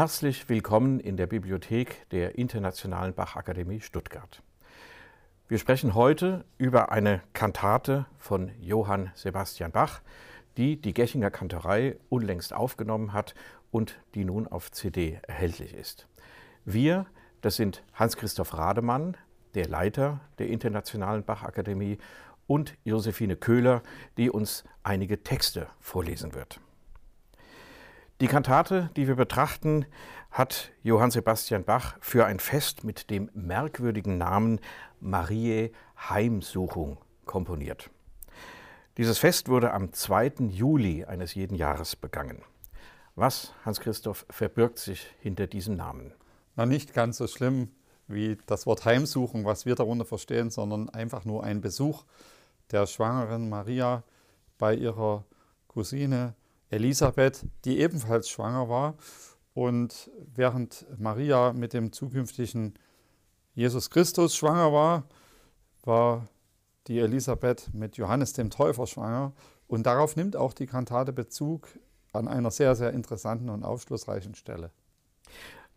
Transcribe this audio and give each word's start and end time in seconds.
Herzlich 0.00 0.48
willkommen 0.48 0.98
in 0.98 1.18
der 1.18 1.26
Bibliothek 1.26 2.08
der 2.08 2.38
Internationalen 2.38 3.12
Bachakademie 3.12 3.82
Stuttgart. 3.82 4.42
Wir 5.46 5.58
sprechen 5.58 5.94
heute 5.94 6.46
über 6.56 6.90
eine 6.90 7.20
Kantate 7.34 8.06
von 8.16 8.50
Johann 8.62 9.10
Sebastian 9.14 9.72
Bach, 9.72 10.00
die 10.56 10.80
die 10.80 10.94
Gechinger 10.94 11.30
Kantorei 11.30 11.98
unlängst 12.08 12.54
aufgenommen 12.54 13.12
hat 13.12 13.34
und 13.70 14.00
die 14.14 14.24
nun 14.24 14.48
auf 14.48 14.70
CD 14.70 15.20
erhältlich 15.28 15.74
ist. 15.74 16.08
Wir, 16.64 17.04
das 17.42 17.56
sind 17.56 17.84
Hans-Christoph 17.92 18.56
Rademann, 18.56 19.18
der 19.54 19.68
Leiter 19.68 20.20
der 20.38 20.48
Internationalen 20.48 21.24
Bachakademie, 21.24 21.98
und 22.46 22.72
Josephine 22.84 23.36
Köhler, 23.36 23.82
die 24.16 24.30
uns 24.30 24.64
einige 24.82 25.22
Texte 25.22 25.66
vorlesen 25.78 26.32
wird. 26.32 26.58
Die 28.20 28.26
Kantate, 28.26 28.90
die 28.96 29.08
wir 29.08 29.14
betrachten, 29.14 29.86
hat 30.30 30.72
Johann 30.82 31.10
Sebastian 31.10 31.64
Bach 31.64 31.96
für 32.00 32.26
ein 32.26 32.38
Fest 32.38 32.84
mit 32.84 33.08
dem 33.08 33.30
merkwürdigen 33.32 34.18
Namen 34.18 34.60
Mariä 35.00 35.70
Heimsuchung 35.96 36.98
komponiert. 37.24 37.88
Dieses 38.98 39.16
Fest 39.16 39.48
wurde 39.48 39.72
am 39.72 39.94
2. 39.94 40.50
Juli 40.50 41.06
eines 41.06 41.34
jeden 41.34 41.54
Jahres 41.54 41.96
begangen. 41.96 42.42
Was, 43.14 43.54
Hans-Christoph, 43.64 44.26
verbirgt 44.28 44.78
sich 44.78 45.06
hinter 45.20 45.46
diesem 45.46 45.76
Namen? 45.76 46.12
Na, 46.56 46.66
nicht 46.66 46.92
ganz 46.92 47.16
so 47.16 47.26
schlimm 47.26 47.70
wie 48.06 48.36
das 48.44 48.66
Wort 48.66 48.84
Heimsuchung, 48.84 49.46
was 49.46 49.64
wir 49.64 49.76
darunter 49.76 50.04
verstehen, 50.04 50.50
sondern 50.50 50.90
einfach 50.90 51.24
nur 51.24 51.42
ein 51.42 51.62
Besuch 51.62 52.04
der 52.70 52.86
schwangeren 52.86 53.48
Maria 53.48 54.02
bei 54.58 54.74
ihrer 54.74 55.24
Cousine 55.68 56.34
Elisabeth, 56.70 57.44
die 57.64 57.78
ebenfalls 57.80 58.28
schwanger 58.28 58.68
war. 58.68 58.94
Und 59.52 60.10
während 60.34 60.86
Maria 60.98 61.52
mit 61.52 61.72
dem 61.72 61.92
zukünftigen 61.92 62.74
Jesus 63.54 63.90
Christus 63.90 64.36
schwanger 64.36 64.72
war, 64.72 65.04
war 65.82 66.28
die 66.86 66.98
Elisabeth 66.98 67.74
mit 67.74 67.96
Johannes 67.96 68.32
dem 68.32 68.50
Täufer 68.50 68.86
schwanger. 68.86 69.32
Und 69.66 69.86
darauf 69.86 70.16
nimmt 70.16 70.36
auch 70.36 70.52
die 70.52 70.66
Kantate 70.66 71.12
Bezug 71.12 71.68
an 72.12 72.28
einer 72.28 72.50
sehr, 72.50 72.74
sehr 72.74 72.92
interessanten 72.92 73.50
und 73.50 73.64
aufschlussreichen 73.64 74.34
Stelle. 74.34 74.70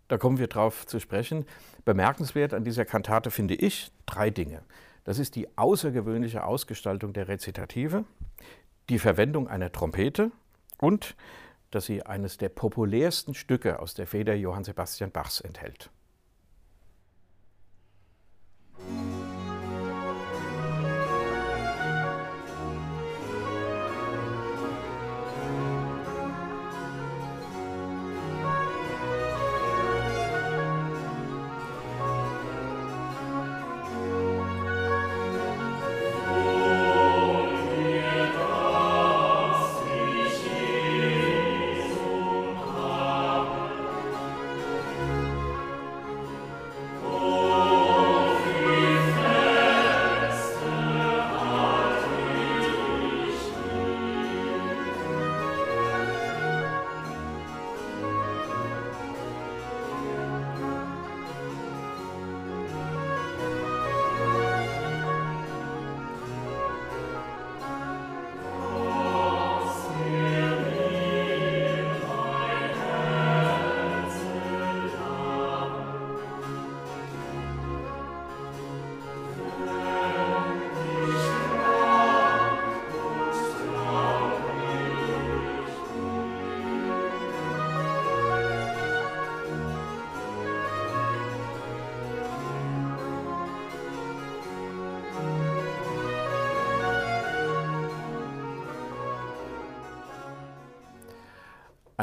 Da 0.07 0.17
kommen 0.17 0.37
wir 0.37 0.47
drauf 0.47 0.85
zu 0.85 0.99
sprechen. 0.99 1.45
Bemerkenswert 1.85 2.53
an 2.53 2.63
dieser 2.63 2.85
Kantate 2.85 3.31
finde 3.31 3.55
ich 3.55 3.91
drei 4.05 4.29
Dinge. 4.29 4.63
Das 5.03 5.19
ist 5.19 5.35
die 5.35 5.57
außergewöhnliche 5.57 6.43
Ausgestaltung 6.43 7.13
der 7.13 7.27
Rezitative, 7.27 8.05
die 8.89 8.99
Verwendung 8.99 9.47
einer 9.47 9.71
Trompete 9.71 10.31
und 10.83 11.15
dass 11.71 11.85
sie 11.85 12.05
eines 12.05 12.37
der 12.37 12.49
populärsten 12.49 13.33
Stücke 13.33 13.79
aus 13.79 13.93
der 13.93 14.05
Feder 14.05 14.35
Johann 14.35 14.63
Sebastian 14.63 15.11
Bachs 15.11 15.41
enthält. 15.41 15.89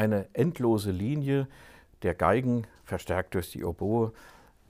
Eine 0.01 0.27
endlose 0.33 0.89
Linie 0.89 1.47
der 2.01 2.15
Geigen, 2.15 2.65
verstärkt 2.83 3.35
durch 3.35 3.51
die 3.51 3.63
Oboe, 3.63 4.13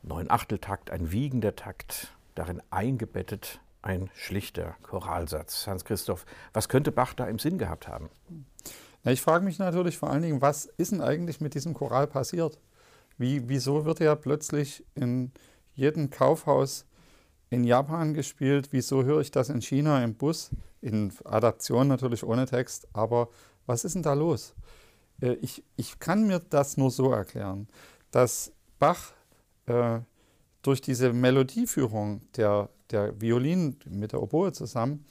neun 0.03 0.29
Achteltakt, 0.29 0.91
ein 0.91 1.13
wiegender 1.13 1.55
Takt, 1.55 2.13
darin 2.35 2.61
eingebettet 2.69 3.61
ein 3.81 4.09
schlichter 4.13 4.75
Choralsatz. 4.83 5.67
Hans-Christoph, 5.67 6.25
was 6.51 6.67
könnte 6.67 6.91
Bach 6.91 7.13
da 7.13 7.25
im 7.27 7.39
Sinn 7.39 7.57
gehabt 7.57 7.87
haben? 7.87 8.09
Na, 9.03 9.13
ich 9.13 9.21
frage 9.21 9.45
mich 9.45 9.57
natürlich 9.57 9.97
vor 9.97 10.09
allen 10.09 10.21
Dingen, 10.21 10.41
was 10.41 10.65
ist 10.65 10.91
denn 10.91 11.01
eigentlich 11.01 11.39
mit 11.39 11.53
diesem 11.53 11.73
Choral 11.73 12.07
passiert? 12.07 12.59
Wie, 13.17 13.47
wieso 13.47 13.85
wird 13.85 14.01
er 14.01 14.17
plötzlich 14.17 14.85
in 14.95 15.31
jedem 15.73 16.09
Kaufhaus 16.09 16.85
in 17.49 17.63
Japan 17.63 18.13
gespielt? 18.13 18.67
Wieso 18.71 19.05
höre 19.05 19.21
ich 19.21 19.31
das 19.31 19.47
in 19.47 19.61
China 19.61 20.03
im 20.03 20.13
Bus? 20.15 20.51
In 20.81 21.13
Adaption 21.23 21.87
natürlich 21.87 22.25
ohne 22.25 22.45
Text, 22.45 22.89
aber 22.91 23.29
was 23.65 23.85
ist 23.85 23.95
denn 23.95 24.03
da 24.03 24.13
los? 24.13 24.53
Äh, 25.21 25.33
ich, 25.41 25.63
ich 25.77 25.99
kann 25.99 26.27
mir 26.27 26.39
das 26.39 26.77
nur 26.77 26.91
so 26.91 27.11
erklären, 27.11 27.67
dass 28.11 28.51
Bach 28.79 29.13
äh, 29.67 29.99
durch 30.61 30.81
diese 30.81 31.13
Melodieführung 31.13 32.21
der, 32.35 32.69
der 32.89 33.19
Violinen 33.19 33.77
mit 33.89 34.11
der 34.11 34.21
Oboe 34.21 34.51
zusammen 34.51 35.05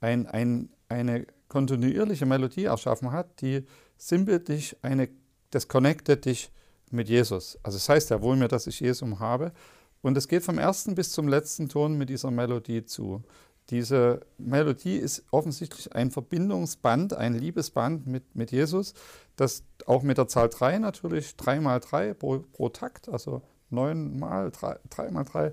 ein, 0.00 0.26
ein, 0.26 0.70
eine 0.88 1.26
kontinuierliche 1.48 2.26
Melodie 2.26 2.64
erschaffen 2.64 3.12
hat, 3.12 3.40
die 3.40 3.64
sinnbildlich 3.96 4.76
eine, 4.82 5.08
das 5.50 5.68
connectet 5.68 6.24
dich 6.24 6.50
mit 6.90 7.08
Jesus. 7.08 7.58
Also 7.62 7.76
es 7.76 7.86
das 7.86 7.94
heißt 7.94 8.10
ja 8.10 8.22
wohl 8.22 8.36
mir, 8.36 8.48
dass 8.48 8.66
ich 8.66 8.80
Jesus 8.80 9.18
habe. 9.18 9.52
Und 10.00 10.16
es 10.16 10.28
geht 10.28 10.44
vom 10.44 10.58
ersten 10.58 10.94
bis 10.94 11.10
zum 11.10 11.26
letzten 11.26 11.68
Ton 11.68 11.98
mit 11.98 12.08
dieser 12.08 12.30
Melodie 12.30 12.84
zu. 12.84 13.22
Diese 13.70 14.20
Melodie 14.38 14.96
ist 14.96 15.24
offensichtlich 15.30 15.94
ein 15.94 16.10
Verbindungsband, 16.10 17.12
ein 17.12 17.34
Liebesband 17.34 18.06
mit, 18.06 18.34
mit 18.34 18.50
Jesus, 18.50 18.94
das 19.36 19.62
auch 19.84 20.02
mit 20.02 20.16
der 20.16 20.26
Zahl 20.26 20.48
3 20.48 20.78
natürlich, 20.78 21.36
3 21.36 21.60
mal 21.60 21.78
3 21.78 22.14
pro, 22.14 22.38
pro 22.52 22.70
Takt, 22.70 23.10
also 23.10 23.42
9 23.68 24.18
mal 24.18 24.50
3, 24.50 24.78
3 24.88 25.10
mal 25.10 25.24
3, 25.24 25.52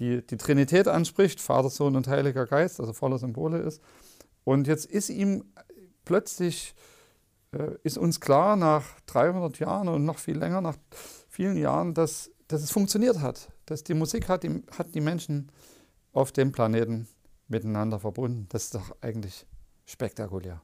die, 0.00 0.26
die 0.26 0.36
Trinität 0.36 0.88
anspricht, 0.88 1.40
Vater, 1.40 1.70
Sohn 1.70 1.94
und 1.94 2.08
Heiliger 2.08 2.46
Geist, 2.46 2.80
also 2.80 2.92
voller 2.92 3.18
Symbole 3.18 3.58
ist. 3.58 3.80
Und 4.42 4.66
jetzt 4.66 4.86
ist 4.86 5.08
ihm 5.08 5.44
plötzlich, 6.04 6.74
äh, 7.52 7.76
ist 7.84 7.98
uns 7.98 8.20
klar 8.20 8.56
nach 8.56 8.84
300 9.06 9.60
Jahren 9.60 9.86
und 9.86 10.04
noch 10.04 10.18
viel 10.18 10.36
länger, 10.36 10.60
nach 10.60 10.76
vielen 11.28 11.56
Jahren, 11.56 11.94
dass, 11.94 12.32
dass 12.48 12.62
es 12.62 12.72
funktioniert 12.72 13.20
hat, 13.20 13.52
dass 13.66 13.84
die 13.84 13.94
Musik 13.94 14.28
hat 14.28 14.42
die, 14.42 14.64
hat 14.76 14.94
die 14.96 15.00
Menschen 15.00 15.52
auf 16.12 16.32
dem 16.32 16.50
Planeten 16.50 17.08
miteinander 17.54 18.00
verbunden. 18.00 18.46
Das 18.50 18.64
ist 18.64 18.74
doch 18.74 18.96
eigentlich 19.00 19.46
spektakulär. 19.86 20.60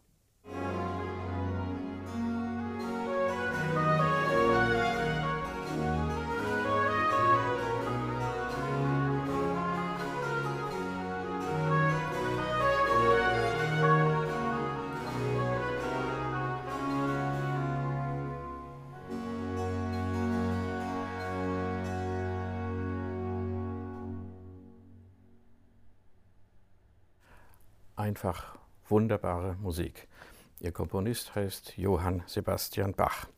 Einfach 28.10 28.56
wunderbare 28.88 29.56
Musik. 29.62 30.08
Ihr 30.58 30.72
Komponist 30.72 31.36
heißt 31.36 31.78
Johann 31.78 32.24
Sebastian 32.26 32.92
Bach. 32.92 33.28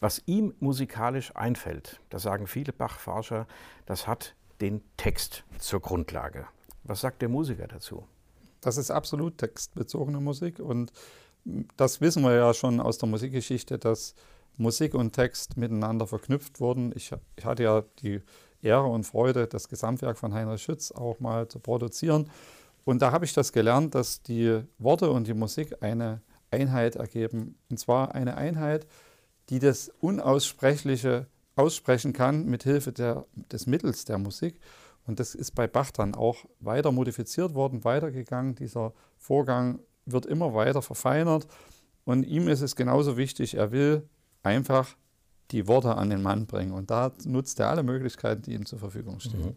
Was 0.00 0.22
ihm 0.24 0.54
musikalisch 0.60 1.36
einfällt, 1.36 2.00
das 2.08 2.22
sagen 2.22 2.46
viele 2.46 2.72
Bach-Forscher, 2.72 3.46
das 3.84 4.06
hat 4.06 4.34
den 4.62 4.80
Text 4.96 5.44
zur 5.58 5.80
Grundlage. 5.80 6.46
Was 6.84 7.02
sagt 7.02 7.20
der 7.20 7.28
Musiker 7.28 7.66
dazu? 7.66 8.06
Das 8.62 8.78
ist 8.78 8.90
absolut 8.90 9.36
textbezogene 9.36 10.20
Musik 10.20 10.58
und 10.58 10.90
das 11.76 12.00
wissen 12.00 12.22
wir 12.22 12.34
ja 12.34 12.54
schon 12.54 12.80
aus 12.80 12.96
der 12.96 13.10
Musikgeschichte, 13.10 13.78
dass 13.78 14.14
Musik 14.56 14.94
und 14.94 15.12
Text 15.12 15.58
miteinander 15.58 16.06
verknüpft 16.06 16.60
wurden. 16.60 16.94
Ich, 16.96 17.12
ich 17.36 17.44
hatte 17.44 17.64
ja 17.64 17.84
die 18.00 18.22
Ehre 18.62 18.86
und 18.86 19.04
Freude, 19.04 19.46
das 19.46 19.68
Gesamtwerk 19.68 20.16
von 20.16 20.32
Heinrich 20.32 20.62
Schütz 20.62 20.92
auch 20.92 21.20
mal 21.20 21.46
zu 21.46 21.58
produzieren. 21.58 22.30
Und 22.84 23.02
da 23.02 23.12
habe 23.12 23.24
ich 23.24 23.32
das 23.32 23.52
gelernt, 23.52 23.94
dass 23.94 24.22
die 24.22 24.62
Worte 24.78 25.10
und 25.10 25.26
die 25.26 25.34
Musik 25.34 25.82
eine 25.82 26.20
Einheit 26.50 26.96
ergeben. 26.96 27.56
Und 27.70 27.78
zwar 27.78 28.14
eine 28.14 28.36
Einheit, 28.36 28.86
die 29.48 29.58
das 29.58 29.90
Unaussprechliche 30.00 31.26
aussprechen 31.56 32.12
kann 32.12 32.46
mit 32.46 32.64
Hilfe 32.64 32.92
des 32.92 33.66
Mittels 33.66 34.04
der 34.04 34.18
Musik. 34.18 34.60
Und 35.06 35.20
das 35.20 35.34
ist 35.34 35.54
bei 35.54 35.66
Bach 35.66 35.90
dann 35.90 36.14
auch 36.14 36.44
weiter 36.60 36.92
modifiziert 36.92 37.54
worden, 37.54 37.84
weitergegangen. 37.84 38.54
Dieser 38.54 38.92
Vorgang 39.18 39.80
wird 40.06 40.26
immer 40.26 40.54
weiter 40.54 40.82
verfeinert. 40.82 41.46
Und 42.04 42.24
ihm 42.24 42.48
ist 42.48 42.60
es 42.60 42.76
genauso 42.76 43.16
wichtig, 43.16 43.54
er 43.54 43.70
will 43.70 44.08
einfach 44.42 44.96
die 45.50 45.66
Worte 45.68 45.96
an 45.96 46.10
den 46.10 46.22
Mann 46.22 46.46
bringen. 46.46 46.72
Und 46.72 46.90
da 46.90 47.12
nutzt 47.24 47.60
er 47.60 47.68
alle 47.68 47.82
Möglichkeiten, 47.82 48.42
die 48.42 48.54
ihm 48.54 48.66
zur 48.66 48.78
Verfügung 48.78 49.20
stehen. 49.20 49.44
Mhm. 49.44 49.56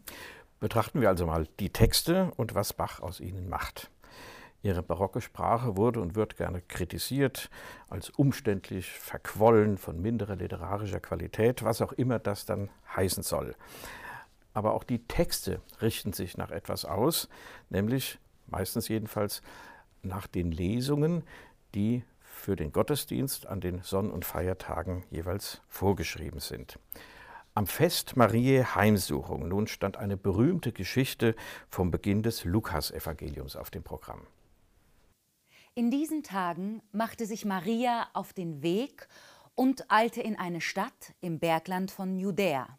Betrachten 0.59 1.01
wir 1.01 1.09
also 1.09 1.25
mal 1.27 1.47
die 1.59 1.69
Texte 1.69 2.31
und 2.35 2.55
was 2.55 2.73
Bach 2.73 2.99
aus 2.99 3.19
ihnen 3.19 3.47
macht. 3.47 3.91
Ihre 4.63 4.81
barocke 4.81 5.21
Sprache 5.21 5.77
wurde 5.77 6.01
und 6.01 6.15
wird 6.15 6.35
gerne 6.35 6.61
kritisiert, 6.61 7.51
als 7.89 8.09
umständlich, 8.09 8.89
verquollen, 8.89 9.77
von 9.77 10.01
minderer 10.01 10.35
literarischer 10.35 10.99
Qualität, 10.99 11.63
was 11.63 11.81
auch 11.81 11.93
immer 11.93 12.17
das 12.17 12.45
dann 12.45 12.69
heißen 12.95 13.21
soll. 13.21 13.55
Aber 14.53 14.73
auch 14.73 14.83
die 14.83 15.05
Texte 15.05 15.61
richten 15.79 16.11
sich 16.11 16.37
nach 16.37 16.49
etwas 16.49 16.85
aus, 16.85 17.29
nämlich 17.69 18.17
meistens 18.47 18.87
jedenfalls 18.87 19.43
nach 20.01 20.25
den 20.25 20.51
Lesungen, 20.51 21.23
die 21.75 22.03
für 22.19 22.55
den 22.55 22.71
Gottesdienst 22.71 23.45
an 23.45 23.61
den 23.61 23.83
Sonn- 23.83 24.11
und 24.11 24.25
Feiertagen 24.25 25.03
jeweils 25.11 25.61
vorgeschrieben 25.67 26.39
sind. 26.39 26.79
Am 27.57 27.65
Fest 27.65 28.15
Mariä 28.15 28.75
Heimsuchung 28.75 29.47
nun 29.47 29.65
stand 29.65 29.97
eine 29.97 30.15
berühmte 30.15 30.71
Geschichte 30.71 31.35
vom 31.67 31.89
Beginn 31.89 32.21
des 32.21 32.43
Lukasevangeliums 32.43 33.55
auf 33.55 33.71
dem 33.71 33.81
Programm. 33.81 34.27
In 35.73 35.89
diesen 35.89 36.21
Tagen 36.21 36.83
machte 36.91 37.25
sich 37.25 37.45
Maria 37.45 38.09
auf 38.13 38.31
den 38.31 38.61
Weg 38.61 39.07
und 39.55 39.89
eilte 39.89 40.21
in 40.21 40.37
eine 40.37 40.61
Stadt 40.61 41.15
im 41.19 41.39
Bergland 41.39 41.89
von 41.89 42.19
Judäa. 42.19 42.77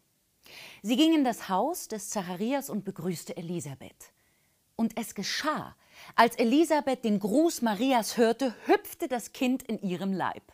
Sie 0.81 0.95
ging 0.95 1.13
in 1.13 1.25
das 1.25 1.49
Haus 1.49 1.89
des 1.89 2.09
Zacharias 2.09 2.69
und 2.69 2.85
begrüßte 2.85 3.35
Elisabeth. 3.35 4.13
Und 4.77 4.97
es 4.97 5.13
geschah, 5.13 5.75
als 6.15 6.37
Elisabeth 6.37 7.03
den 7.03 7.19
Gruß 7.19 7.63
Marias 7.63 8.15
hörte, 8.15 8.55
hüpfte 8.65 9.09
das 9.09 9.33
Kind 9.33 9.61
in 9.61 9.81
ihrem 9.81 10.13
Leib. 10.13 10.53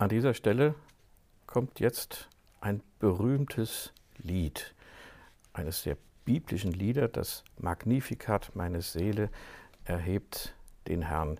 An 0.00 0.08
dieser 0.08 0.32
Stelle 0.32 0.74
kommt 1.46 1.78
jetzt 1.78 2.30
ein 2.62 2.82
berühmtes 3.00 3.92
Lied, 4.16 4.74
eines 5.52 5.82
der 5.82 5.98
biblischen 6.24 6.72
Lieder, 6.72 7.06
das 7.06 7.44
Magnificat, 7.58 8.52
meine 8.54 8.80
Seele 8.80 9.28
erhebt 9.84 10.54
den 10.88 11.02
Herrn, 11.02 11.38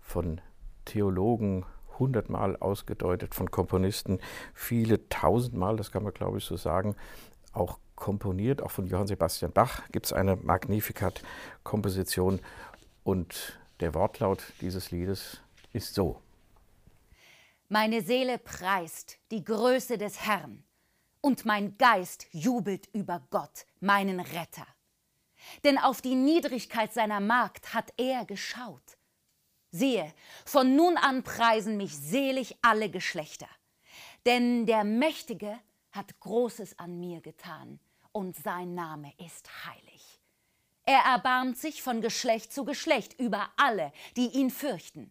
von 0.00 0.40
Theologen 0.84 1.66
hundertmal 1.98 2.56
ausgedeutet, 2.58 3.34
von 3.34 3.50
Komponisten 3.50 4.20
viele 4.54 5.08
tausendmal, 5.08 5.76
das 5.76 5.90
kann 5.90 6.04
man 6.04 6.14
glaube 6.14 6.38
ich 6.38 6.44
so 6.44 6.56
sagen, 6.56 6.94
auch 7.52 7.80
komponiert, 7.96 8.62
auch 8.62 8.70
von 8.70 8.86
Johann 8.86 9.08
Sebastian 9.08 9.50
Bach 9.50 9.82
gibt 9.90 10.06
es 10.06 10.12
eine 10.12 10.36
Magnificat-Komposition. 10.36 12.38
Und 13.02 13.58
der 13.80 13.94
Wortlaut 13.94 14.44
dieses 14.60 14.92
Liedes 14.92 15.40
ist 15.72 15.94
so. 15.94 16.20
Meine 17.68 18.00
Seele 18.00 18.38
preist 18.38 19.18
die 19.32 19.42
Größe 19.42 19.98
des 19.98 20.24
Herrn 20.24 20.62
und 21.20 21.44
mein 21.44 21.76
Geist 21.78 22.28
jubelt 22.30 22.88
über 22.92 23.26
Gott, 23.30 23.66
meinen 23.80 24.20
Retter. 24.20 24.66
Denn 25.64 25.76
auf 25.76 26.00
die 26.00 26.14
Niedrigkeit 26.14 26.92
seiner 26.92 27.18
Magd 27.18 27.74
hat 27.74 27.92
er 27.96 28.24
geschaut. 28.24 28.96
Siehe, 29.72 30.14
von 30.44 30.76
nun 30.76 30.96
an 30.96 31.24
preisen 31.24 31.76
mich 31.76 31.96
selig 31.96 32.56
alle 32.62 32.88
Geschlechter. 32.88 33.48
Denn 34.26 34.66
der 34.66 34.84
Mächtige 34.84 35.58
hat 35.90 36.20
Großes 36.20 36.78
an 36.78 37.00
mir 37.00 37.20
getan 37.20 37.80
und 38.12 38.36
sein 38.36 38.76
Name 38.76 39.12
ist 39.18 39.48
heilig. 39.66 40.20
Er 40.84 41.00
erbarmt 41.00 41.58
sich 41.58 41.82
von 41.82 42.00
Geschlecht 42.00 42.52
zu 42.52 42.64
Geschlecht 42.64 43.18
über 43.18 43.50
alle, 43.56 43.92
die 44.16 44.28
ihn 44.28 44.50
fürchten. 44.50 45.10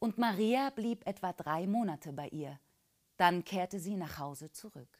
Und 0.00 0.16
Maria 0.16 0.70
blieb 0.70 1.06
etwa 1.06 1.32
drei 1.34 1.66
Monate 1.66 2.12
bei 2.12 2.28
ihr. 2.28 2.58
Dann 3.18 3.44
kehrte 3.44 3.78
sie 3.78 3.96
nach 3.96 4.18
Hause 4.18 4.50
zurück. 4.50 4.98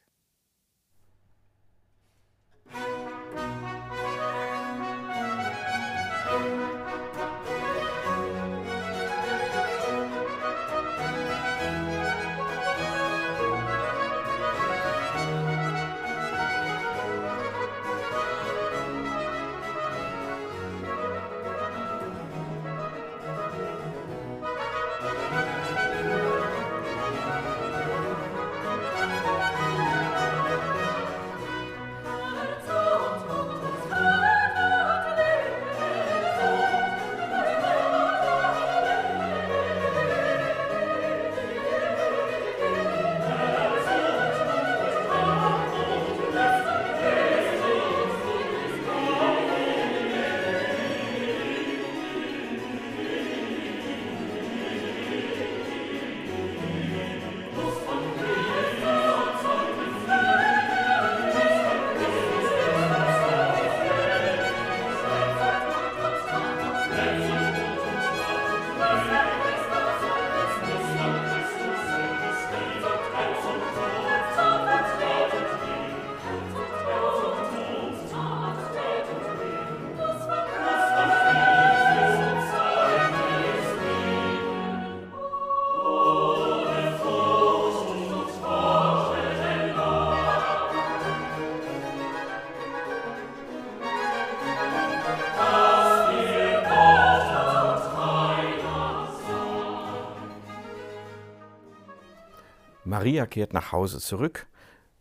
Maria 103.01 103.25
kehrt 103.25 103.51
nach 103.51 103.71
Hause 103.71 103.97
zurück. 103.97 104.45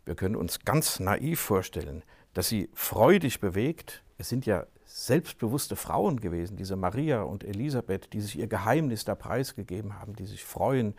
Wir 0.07 0.15
können 0.15 0.35
uns 0.35 0.61
ganz 0.61 1.01
naiv 1.01 1.39
vorstellen, 1.39 2.03
dass 2.33 2.49
sie 2.49 2.71
freudig 2.73 3.41
bewegt. 3.41 4.03
Es 4.17 4.31
sind 4.31 4.47
ja 4.47 4.65
selbstbewusste 4.87 5.77
Frauen 5.77 6.19
gewesen, 6.19 6.57
diese 6.57 6.77
Maria 6.77 7.21
und 7.21 7.45
Elisabeth, 7.45 8.15
die 8.15 8.23
sich 8.23 8.39
ihr 8.39 8.47
Geheimnis 8.47 9.05
da 9.05 9.15
preisgegeben 9.15 10.01
haben, 10.01 10.17
die 10.17 10.25
sich 10.25 10.47
freuen, 10.47 10.95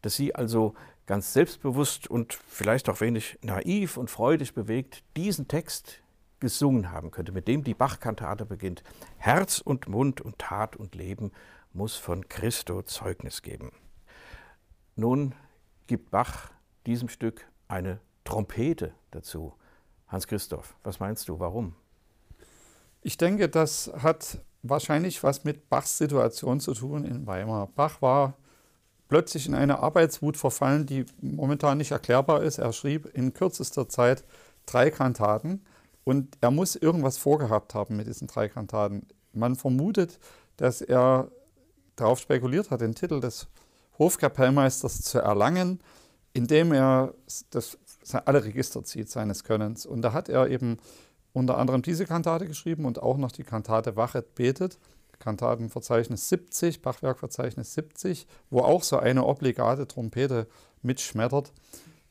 dass 0.00 0.16
sie 0.16 0.34
also 0.34 0.72
ganz 1.04 1.34
selbstbewusst 1.34 2.08
und 2.08 2.32
vielleicht 2.32 2.88
auch 2.88 3.02
wenig 3.02 3.38
naiv 3.42 3.98
und 3.98 4.08
freudig 4.08 4.54
bewegt 4.54 5.04
diesen 5.18 5.48
Text 5.48 6.00
gesungen 6.40 6.92
haben 6.92 7.10
könnte, 7.10 7.32
mit 7.32 7.46
dem 7.46 7.62
die 7.62 7.74
Bachkantate 7.74 8.46
beginnt. 8.46 8.82
Herz 9.18 9.58
und 9.58 9.86
Mund 9.86 10.22
und 10.22 10.38
Tat 10.38 10.76
und 10.76 10.94
Leben 10.94 11.30
muss 11.74 11.96
von 11.96 12.26
Christo 12.30 12.80
Zeugnis 12.80 13.42
geben. 13.42 13.70
Nun 14.96 15.34
gibt 15.86 16.10
Bach 16.10 16.50
diesem 16.86 17.08
Stück 17.08 17.46
eine 17.68 18.00
Trompete 18.24 18.94
dazu. 19.10 19.54
Hans 20.08 20.26
Christoph, 20.26 20.74
was 20.84 21.00
meinst 21.00 21.28
du, 21.28 21.38
warum? 21.38 21.74
Ich 23.00 23.16
denke, 23.16 23.48
das 23.48 23.90
hat 23.98 24.38
wahrscheinlich 24.62 25.22
was 25.22 25.44
mit 25.44 25.68
Bachs 25.68 25.98
Situation 25.98 26.60
zu 26.60 26.74
tun 26.74 27.04
in 27.04 27.26
Weimar. 27.26 27.68
Bach 27.74 28.00
war 28.00 28.34
plötzlich 29.08 29.46
in 29.46 29.54
eine 29.54 29.80
Arbeitswut 29.80 30.36
verfallen, 30.36 30.86
die 30.86 31.04
momentan 31.20 31.78
nicht 31.78 31.90
erklärbar 31.90 32.42
ist. 32.42 32.58
Er 32.58 32.72
schrieb 32.72 33.06
in 33.14 33.34
kürzester 33.34 33.88
Zeit 33.88 34.24
drei 34.66 34.90
Kantaten 34.90 35.64
und 36.04 36.38
er 36.40 36.50
muss 36.50 36.76
irgendwas 36.76 37.18
vorgehabt 37.18 37.74
haben 37.74 37.96
mit 37.96 38.06
diesen 38.06 38.28
drei 38.28 38.48
Kantaten. 38.48 39.06
Man 39.32 39.56
vermutet, 39.56 40.18
dass 40.56 40.80
er 40.80 41.30
darauf 41.96 42.20
spekuliert 42.20 42.70
hat, 42.70 42.80
den 42.80 42.94
Titel 42.94 43.20
des 43.20 43.48
Hofkapellmeisters 43.98 45.02
zu 45.02 45.18
erlangen, 45.18 45.80
indem 46.32 46.72
er 46.72 47.14
das, 47.50 47.78
alle 48.24 48.44
Register 48.44 48.84
zieht 48.84 49.10
seines 49.10 49.44
Könnens. 49.44 49.86
Und 49.86 50.02
da 50.02 50.12
hat 50.12 50.28
er 50.28 50.48
eben 50.48 50.78
unter 51.32 51.58
anderem 51.58 51.82
diese 51.82 52.06
Kantate 52.06 52.46
geschrieben 52.46 52.84
und 52.84 53.02
auch 53.02 53.16
noch 53.16 53.32
die 53.32 53.44
Kantate 53.44 53.96
Wachet 53.96 54.34
betet, 54.34 54.78
Kantatenverzeichnis 55.18 56.28
70, 56.28 56.82
Bachwerkverzeichnis 56.82 57.74
70, 57.74 58.26
wo 58.50 58.60
auch 58.60 58.82
so 58.82 58.98
eine 58.98 59.24
obligate 59.24 59.86
Trompete 59.86 60.48
mitschmettert. 60.82 61.52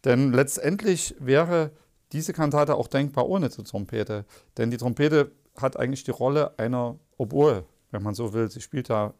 Denn 0.06 0.32
letztendlich 0.32 1.16
wäre 1.20 1.72
diese 2.14 2.34
Kantate 2.34 2.76
auch 2.76 2.88
denkbar 2.88 3.28
ohne 3.28 3.50
die 3.50 3.64
Trompete. 3.64 4.26
Denn 4.58 4.72
die 4.72 4.78
Trompete 4.78 5.32
hat 5.58 5.78
eigentlich 5.78 6.04
die 6.04 6.12
Rolle 6.12 6.58
einer 6.58 6.98
Oboe, 7.18 7.66
wenn 7.92 8.02
man 8.02 8.16
so 8.16 8.34
will. 8.34 8.50
Sie 8.50 8.62
spielt 8.62 8.90
da 8.90 9.14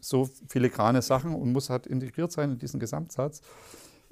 so 0.00 0.28
filigrane 0.48 1.02
Sachen 1.02 1.34
und 1.34 1.52
muss 1.52 1.70
halt 1.70 1.86
integriert 1.86 2.32
sein 2.32 2.52
in 2.52 2.58
diesen 2.58 2.80
Gesamtsatz. 2.80 3.40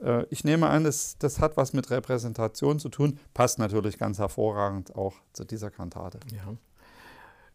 Äh, 0.03 0.25
ich 0.31 0.45
nehme 0.45 0.69
an, 0.69 0.85
das, 0.85 1.19
das 1.19 1.41
hat 1.41 1.57
was 1.57 1.73
mit 1.73 1.91
Repräsentation 1.91 2.79
zu 2.79 2.89
tun, 2.89 3.19
passt 3.35 3.59
natürlich 3.59 3.99
ganz 3.99 4.19
hervorragend 4.19 4.95
auch 4.95 5.15
zu 5.33 5.45
dieser 5.45 5.71
Kantate. 5.71 6.21
Ja. 6.33 6.55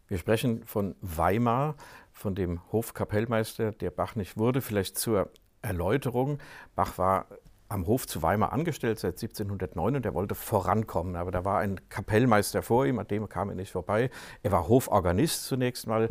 Wir 0.07 0.17
sprechen 0.17 0.63
von 0.65 0.95
Weimar, 1.01 1.75
von 2.11 2.35
dem 2.35 2.59
Hofkapellmeister, 2.71 3.71
der 3.71 3.89
Bach 3.89 4.15
nicht 4.15 4.37
wurde. 4.37 4.61
Vielleicht 4.61 4.97
zur 4.97 5.31
Erläuterung. 5.61 6.39
Bach 6.75 6.97
war 6.97 7.27
am 7.69 7.87
Hof 7.87 8.05
zu 8.05 8.21
Weimar 8.21 8.53
angestellt 8.53 8.99
seit 8.99 9.13
1709 9.13 9.95
und 9.95 10.05
er 10.05 10.13
wollte 10.13 10.35
vorankommen. 10.35 11.15
Aber 11.15 11.31
da 11.31 11.43
war 11.43 11.59
ein 11.59 11.79
Kapellmeister 11.89 12.61
vor 12.61 12.85
ihm, 12.85 12.99
an 12.99 13.07
dem 13.07 13.27
kam 13.27 13.49
er 13.49 13.55
nicht 13.55 13.71
vorbei. 13.71 14.11
Er 14.43 14.51
war 14.51 14.67
Hoforganist 14.67 15.45
zunächst 15.45 15.87
mal 15.87 16.09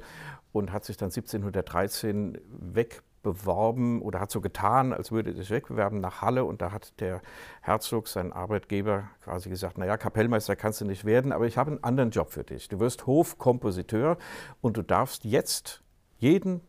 und 0.52 0.72
hat 0.72 0.84
sich 0.84 0.96
dann 0.96 1.08
1713 1.08 2.38
weg 2.48 3.02
beworben 3.22 4.02
oder 4.02 4.20
hat 4.20 4.30
so 4.30 4.40
getan, 4.40 4.92
als 4.92 5.12
würde 5.12 5.30
er 5.30 5.36
sich 5.36 5.50
wegbewerben 5.50 6.00
nach 6.00 6.22
Halle. 6.22 6.44
Und 6.44 6.60
da 6.60 6.72
hat 6.72 7.00
der 7.00 7.22
Herzog, 7.60 8.08
sein 8.08 8.32
Arbeitgeber, 8.32 9.04
quasi 9.22 9.48
gesagt, 9.48 9.78
naja, 9.78 9.96
Kapellmeister 9.96 10.56
kannst 10.56 10.80
du 10.80 10.84
nicht 10.84 11.04
werden, 11.04 11.32
aber 11.32 11.46
ich 11.46 11.56
habe 11.56 11.70
einen 11.70 11.84
anderen 11.84 12.10
Job 12.10 12.30
für 12.30 12.44
dich. 12.44 12.68
Du 12.68 12.80
wirst 12.80 13.06
Hofkompositeur 13.06 14.18
und 14.60 14.76
du 14.76 14.82
darfst 14.82 15.24
jetzt 15.24 15.82
jeden 16.18 16.60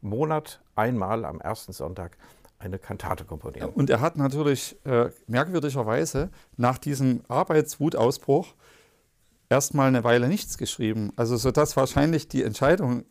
Monat 0.00 0.60
einmal 0.76 1.24
am 1.24 1.40
ersten 1.40 1.72
Sonntag 1.72 2.16
eine 2.58 2.78
Kantate 2.78 3.24
komponieren. 3.24 3.70
Und 3.70 3.90
er 3.90 4.00
hat 4.00 4.16
natürlich 4.16 4.76
äh, 4.84 5.10
merkwürdigerweise 5.26 6.30
nach 6.56 6.78
diesem 6.78 7.22
Arbeitswutausbruch 7.28 8.54
erstmal 9.48 9.88
eine 9.88 10.04
Weile 10.04 10.28
nichts 10.28 10.56
geschrieben. 10.56 11.12
Also 11.16 11.36
sodass 11.36 11.76
wahrscheinlich 11.76 12.28
die 12.28 12.42
Entscheidung 12.42 13.04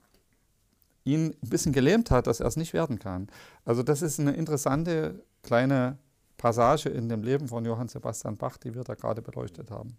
ihn 1.05 1.35
ein 1.43 1.49
bisschen 1.49 1.73
gelähmt 1.73 2.11
hat, 2.11 2.27
dass 2.27 2.39
er 2.39 2.47
es 2.47 2.57
nicht 2.57 2.73
werden 2.73 2.99
kann. 2.99 3.27
Also 3.65 3.83
das 3.83 4.01
ist 4.01 4.19
eine 4.19 4.33
interessante 4.33 5.23
kleine 5.41 5.97
Passage 6.37 6.89
in 6.89 7.09
dem 7.09 7.23
Leben 7.23 7.47
von 7.47 7.65
Johann 7.65 7.87
Sebastian 7.87 8.37
Bach, 8.37 8.57
die 8.57 8.73
wir 8.73 8.83
da 8.83 8.95
gerade 8.95 9.21
beleuchtet 9.21 9.71
haben. 9.71 9.97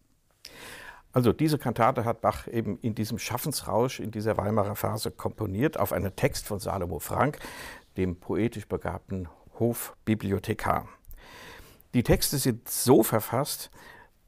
Also 1.12 1.32
diese 1.32 1.58
Kantate 1.58 2.04
hat 2.04 2.20
Bach 2.20 2.49
eben 2.49 2.78
in 2.78 2.94
diesem 2.94 3.18
Schaffensrausch, 3.18 4.00
in 4.00 4.11
dieser 4.11 4.37
Weimarer 4.37 4.75
Phase 4.75 5.11
komponiert, 5.11 5.78
auf 5.78 5.92
einen 5.92 6.16
Text 6.16 6.46
von 6.46 6.58
Salomo 6.58 6.99
Frank, 6.99 7.38
dem 7.96 8.16
poetisch 8.16 8.66
begabten 8.66 9.28
Hofbibliothekar. 9.58 10.88
Die 11.94 12.02
Texte 12.02 12.38
sind 12.38 12.68
so 12.68 13.04
verfasst, 13.04 13.70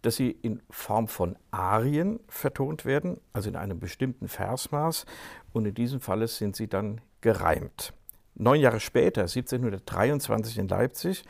dass 0.03 0.17
sie 0.17 0.31
in 0.31 0.63
Form 0.71 1.09
von 1.09 1.37
Arien 1.51 2.21
vertont 2.29 2.85
werden, 2.85 3.21
also 3.33 3.49
in 3.49 3.57
einem 3.57 3.79
bestimmten 3.79 4.29
Versmaß, 4.29 5.07
und 5.53 5.67
in 5.67 5.75
diesem 5.75 6.01
Falle 6.01 6.29
sind 6.29 6.57
sie 6.57 6.69
dann 6.69 7.01
gereimt. 7.21 7.93
Neun 8.35 8.61
Jahre 8.61 8.81
später, 8.81 9.23
1723 9.23 10.59
in 10.59 10.69
Leipzig, 10.69 11.25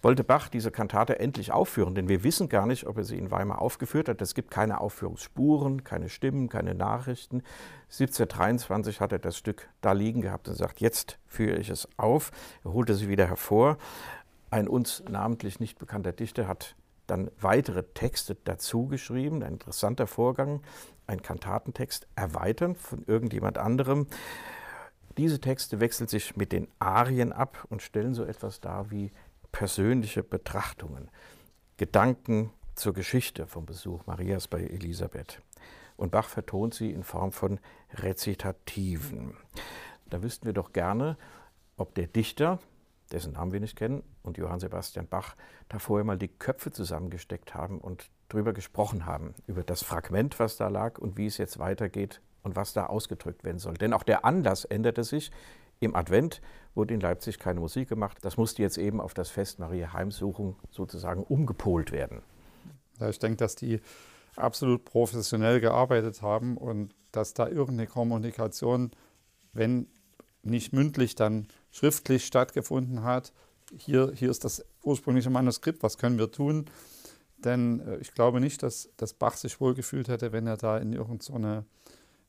wollte 0.00 0.22
Bach 0.22 0.48
diese 0.48 0.70
Kantate 0.70 1.18
endlich 1.18 1.50
aufführen, 1.52 1.94
denn 1.94 2.08
wir 2.08 2.22
wissen 2.22 2.48
gar 2.48 2.66
nicht, 2.66 2.86
ob 2.86 2.98
er 2.98 3.04
sie 3.04 3.18
in 3.18 3.30
Weimar 3.30 3.60
aufgeführt 3.60 4.08
hat. 4.08 4.22
Es 4.22 4.34
gibt 4.34 4.50
keine 4.50 4.80
Aufführungsspuren, 4.80 5.82
keine 5.82 6.08
Stimmen, 6.08 6.48
keine 6.48 6.74
Nachrichten. 6.74 7.42
1723 7.86 9.00
hat 9.00 9.12
er 9.12 9.18
das 9.18 9.36
Stück 9.36 9.68
da 9.80 9.92
liegen 9.92 10.20
gehabt 10.20 10.48
und 10.48 10.54
sagt, 10.54 10.80
jetzt 10.80 11.18
führe 11.26 11.58
ich 11.58 11.68
es 11.68 11.88
auf. 11.96 12.30
Er 12.64 12.72
holte 12.72 12.94
sie 12.94 13.08
wieder 13.08 13.26
hervor. 13.26 13.76
Ein 14.50 14.68
uns 14.68 15.02
namentlich 15.08 15.58
nicht 15.60 15.78
bekannter 15.78 16.12
Dichter 16.12 16.46
hat 16.46 16.76
dann 17.08 17.30
weitere 17.40 17.82
Texte 17.94 18.36
dazu 18.44 18.86
geschrieben. 18.86 19.42
Ein 19.42 19.54
interessanter 19.54 20.06
Vorgang, 20.06 20.62
ein 21.06 21.22
Kantatentext 21.22 22.06
erweitern 22.14 22.76
von 22.76 23.02
irgendjemand 23.06 23.58
anderem. 23.58 24.06
Diese 25.16 25.40
Texte 25.40 25.80
wechseln 25.80 26.06
sich 26.06 26.36
mit 26.36 26.52
den 26.52 26.68
Arien 26.78 27.32
ab 27.32 27.66
und 27.70 27.82
stellen 27.82 28.14
so 28.14 28.24
etwas 28.24 28.60
dar 28.60 28.90
wie 28.90 29.10
persönliche 29.50 30.22
Betrachtungen, 30.22 31.10
Gedanken 31.76 32.52
zur 32.74 32.92
Geschichte 32.92 33.46
vom 33.46 33.66
Besuch 33.66 34.06
Marias 34.06 34.46
bei 34.46 34.62
Elisabeth. 34.62 35.42
Und 35.96 36.12
Bach 36.12 36.28
vertont 36.28 36.74
sie 36.74 36.92
in 36.92 37.02
Form 37.02 37.32
von 37.32 37.58
Rezitativen. 37.94 39.36
Da 40.06 40.22
wüssten 40.22 40.46
wir 40.46 40.52
doch 40.52 40.72
gerne, 40.72 41.16
ob 41.76 41.94
der 41.94 42.06
Dichter, 42.06 42.60
dessen 43.12 43.32
Namen 43.32 43.52
wir 43.52 43.60
nicht 43.60 43.76
kennen, 43.76 44.02
und 44.22 44.38
Johann 44.38 44.60
Sebastian 44.60 45.06
Bach 45.06 45.34
da 45.68 45.78
vorher 45.78 46.04
mal 46.04 46.18
die 46.18 46.28
Köpfe 46.28 46.70
zusammengesteckt 46.70 47.54
haben 47.54 47.80
und 47.80 48.10
drüber 48.28 48.52
gesprochen 48.52 49.06
haben, 49.06 49.34
über 49.46 49.62
das 49.62 49.82
Fragment, 49.82 50.38
was 50.38 50.56
da 50.56 50.68
lag 50.68 50.98
und 50.98 51.16
wie 51.16 51.26
es 51.26 51.38
jetzt 51.38 51.58
weitergeht 51.58 52.20
und 52.42 52.56
was 52.56 52.72
da 52.72 52.86
ausgedrückt 52.86 53.44
werden 53.44 53.58
soll. 53.58 53.74
Denn 53.74 53.92
auch 53.92 54.02
der 54.02 54.24
Anlass 54.24 54.64
änderte 54.64 55.04
sich. 55.04 55.30
Im 55.80 55.94
Advent 55.94 56.40
wurde 56.74 56.94
in 56.94 57.00
Leipzig 57.00 57.38
keine 57.38 57.60
Musik 57.60 57.88
gemacht. 57.88 58.18
Das 58.22 58.36
musste 58.36 58.62
jetzt 58.62 58.78
eben 58.78 59.00
auf 59.00 59.14
das 59.14 59.30
Fest 59.30 59.58
Maria 59.58 59.92
Heimsuchung 59.92 60.56
sozusagen 60.70 61.22
umgepolt 61.22 61.92
werden. 61.92 62.22
Ja, 62.98 63.08
ich 63.08 63.18
denke, 63.18 63.36
dass 63.36 63.54
die 63.54 63.80
absolut 64.36 64.84
professionell 64.84 65.60
gearbeitet 65.60 66.22
haben 66.22 66.56
und 66.56 66.94
dass 67.12 67.34
da 67.34 67.48
irgendeine 67.48 67.86
Kommunikation, 67.86 68.90
wenn 69.52 69.86
nicht 70.48 70.72
mündlich, 70.72 71.14
dann 71.14 71.46
schriftlich 71.70 72.26
stattgefunden 72.26 73.02
hat. 73.02 73.32
Hier, 73.76 74.12
hier 74.14 74.30
ist 74.30 74.44
das 74.44 74.64
ursprüngliche 74.82 75.30
Manuskript, 75.30 75.82
was 75.82 75.98
können 75.98 76.18
wir 76.18 76.30
tun? 76.30 76.66
Denn 77.38 77.80
äh, 77.80 77.96
ich 77.98 78.14
glaube 78.14 78.40
nicht, 78.40 78.62
dass, 78.62 78.90
dass 78.96 79.14
Bach 79.14 79.36
sich 79.36 79.60
wohlgefühlt 79.60 80.08
hätte, 80.08 80.32
wenn 80.32 80.46
er 80.46 80.56
da 80.56 80.78
in 80.78 80.92
irgendeine 80.92 81.60
so 81.60 81.64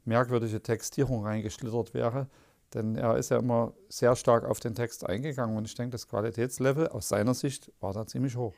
merkwürdige 0.06 0.62
Textierung 0.62 1.26
reingeschlittert 1.26 1.94
wäre. 1.94 2.28
Denn 2.74 2.96
er 2.96 3.18
ist 3.18 3.30
ja 3.32 3.38
immer 3.38 3.74
sehr 3.88 4.16
stark 4.16 4.46
auf 4.46 4.60
den 4.60 4.76
Text 4.76 5.06
eingegangen 5.06 5.58
und 5.58 5.66
ich 5.66 5.74
denke, 5.74 5.92
das 5.92 6.08
Qualitätslevel 6.08 6.90
aus 6.90 7.10
seiner 7.10 7.34
Sicht 7.34 7.72
war 7.80 7.94
da 7.94 8.06
ziemlich 8.06 8.36
hoch. 8.36 8.54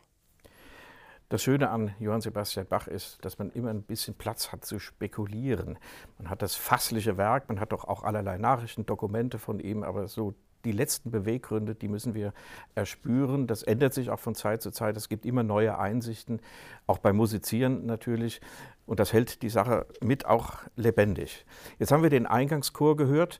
Das 1.32 1.44
Schöne 1.44 1.70
an 1.70 1.96
Johann 1.98 2.20
Sebastian 2.20 2.66
Bach 2.66 2.88
ist, 2.88 3.24
dass 3.24 3.40
man 3.40 3.52
immer 3.52 3.70
ein 3.70 3.84
bisschen 3.84 4.16
Platz 4.16 4.52
hat 4.52 4.66
zu 4.66 4.80
spekulieren. 4.80 5.78
Man 6.18 6.30
hat 6.30 6.42
das 6.42 6.56
fassliche 6.56 7.16
Werk, 7.16 7.48
man 7.48 7.62
hat 7.62 7.72
doch 7.72 7.86
auch 7.86 8.04
allerlei 8.04 8.38
Nachrichten, 8.38 8.86
Dokumente 8.86 9.40
von 9.40 9.62
ihm, 9.62 9.84
aber 9.84 10.10
so 10.10 10.34
die 10.66 10.74
letzten 10.74 11.10
Beweggründe, 11.10 11.74
die 11.74 11.88
müssen 11.88 12.16
wir 12.16 12.34
erspüren. 12.76 13.48
Das 13.48 13.64
ändert 13.64 13.94
sich 13.94 14.10
auch 14.10 14.20
von 14.20 14.36
Zeit 14.36 14.62
zu 14.62 14.72
Zeit. 14.72 14.98
Es 14.98 15.08
gibt 15.08 15.26
immer 15.26 15.42
neue 15.42 15.80
Einsichten, 15.80 16.42
auch 16.86 16.98
beim 16.98 17.16
Musizieren 17.16 17.86
natürlich. 17.86 18.42
Und 18.86 19.00
das 19.00 19.14
hält 19.14 19.42
die 19.42 19.50
Sache 19.50 19.86
mit 20.02 20.26
auch 20.26 20.56
lebendig. 20.76 21.46
Jetzt 21.80 21.94
haben 21.94 22.04
wir 22.04 22.10
den 22.10 22.26
Eingangschor 22.26 22.98
gehört. 22.98 23.40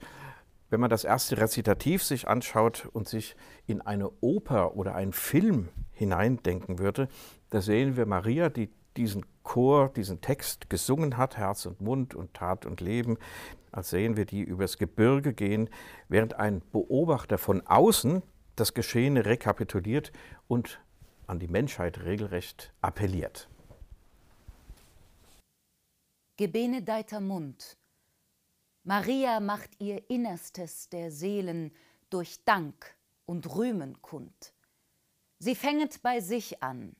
wenn 0.70 0.80
man 0.80 0.90
das 0.90 1.04
erste 1.04 1.38
Rezitativ 1.38 2.02
sich 2.02 2.30
anschaut 2.30 2.88
und 2.94 3.10
sich 3.10 3.36
in 3.68 3.82
eine 3.82 4.10
Oper 4.22 4.78
oder 4.78 4.96
einen 4.96 5.12
Film 5.12 5.68
hineindenken 6.02 6.80
würde, 6.80 7.08
da 7.52 7.62
sehen 7.62 7.96
wir 7.96 8.08
Maria, 8.08 8.50
die 8.50 8.72
diesen 8.98 9.24
Chor, 9.44 9.90
diesen 9.90 10.20
Text 10.20 10.70
gesungen 10.70 11.18
hat, 11.18 11.38
Herz 11.38 11.66
und 11.66 11.80
Mund 11.80 12.16
und 12.16 12.34
Tat 12.34 12.66
und 12.66 12.82
Leben, 12.82 13.18
als 13.72 13.92
sehen 13.92 14.18
wir 14.18 14.26
die 14.26 14.42
übers 14.42 14.78
Gebirge 14.78 15.34
gehen, 15.34 15.70
während 16.10 16.34
ein 16.34 16.62
Beobachter 16.72 17.38
von 17.38 17.66
außen 17.66 18.24
das 18.56 18.74
Geschehene 18.74 19.26
rekapituliert 19.26 20.12
und 20.48 20.82
an 21.28 21.40
die 21.40 21.48
Menschheit 21.48 22.04
regelrecht 22.04 22.74
appelliert. 22.82 23.48
Gebenedeiter 26.38 27.22
Mund, 27.22 27.78
Maria 28.84 29.40
macht 29.40 29.70
ihr 29.80 30.10
Innerstes 30.10 30.90
der 30.90 31.12
Seelen 31.12 31.72
durch 32.10 32.44
Dank 32.44 32.98
und 33.26 33.56
Rühmen 33.56 34.02
kund. 34.02 34.54
Sie 35.44 35.56
fänget 35.56 36.04
bei 36.04 36.20
sich 36.20 36.62
an, 36.62 36.96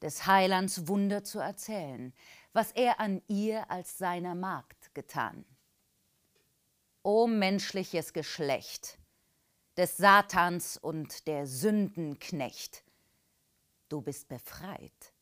des 0.00 0.24
Heilands 0.24 0.86
Wunder 0.86 1.24
zu 1.24 1.40
erzählen, 1.40 2.14
was 2.52 2.70
er 2.70 3.00
an 3.00 3.22
ihr 3.26 3.68
als 3.72 3.98
seiner 3.98 4.36
Magd 4.36 4.94
getan. 4.94 5.44
O 7.02 7.26
menschliches 7.26 8.12
Geschlecht, 8.12 9.00
des 9.76 9.96
Satans 9.96 10.76
und 10.76 11.26
der 11.26 11.48
Sündenknecht, 11.48 12.84
du 13.88 14.00
bist 14.00 14.28
befreit 14.28 15.12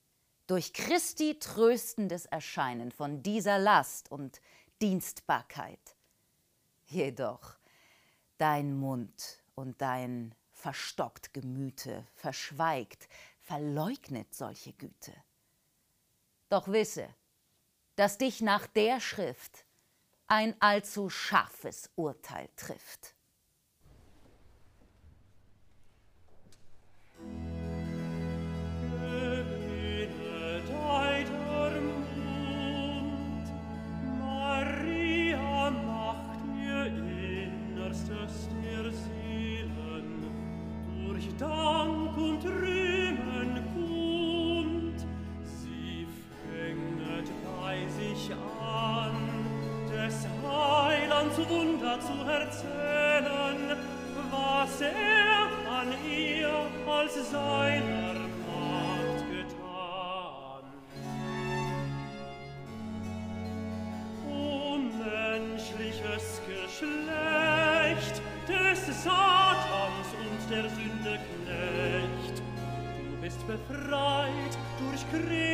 durch 0.48 0.74
Christi 0.74 1.38
tröstendes 1.38 2.26
Erscheinen 2.26 2.92
von 2.92 3.22
dieser 3.22 3.58
Last 3.58 4.10
und 4.10 4.42
Dienstbarkeit. 4.82 5.96
Jedoch 6.84 7.56
dein 8.36 8.76
Mund 8.76 9.42
und 9.54 9.80
dein 9.80 10.34
verstockt 10.62 11.34
Gemüte 11.34 12.06
verschweigt, 12.14 13.08
verleugnet 13.40 14.32
solche 14.32 14.72
Güte. 14.72 15.12
Doch 16.48 16.68
wisse, 16.68 17.08
dass 17.96 18.16
dich 18.16 18.40
nach 18.40 18.68
der 18.68 19.00
Schrift 19.00 19.64
ein 20.28 20.54
allzu 20.60 21.10
scharfes 21.10 21.90
Urteil 21.96 22.48
trifft. 22.56 23.16
zu 52.06 52.28
erzählen, 52.28 53.76
was 54.30 54.80
er 54.80 55.46
an 55.70 55.88
ihr 56.08 56.50
als 56.90 57.14
seiner 57.30 58.14
Magd 58.46 59.20
getan. 59.30 60.64
O 64.28 64.78
menschliches 64.78 66.40
Geschlecht, 66.46 68.16
des 68.48 68.80
Satans 69.04 70.08
und 70.20 70.40
der 70.50 70.66
Sünde 70.70 71.14
Knecht, 71.44 72.36
du 72.38 73.14
bist 73.20 73.40
befreit 73.46 74.54
durch 74.80 75.02
Christus, 75.10 75.51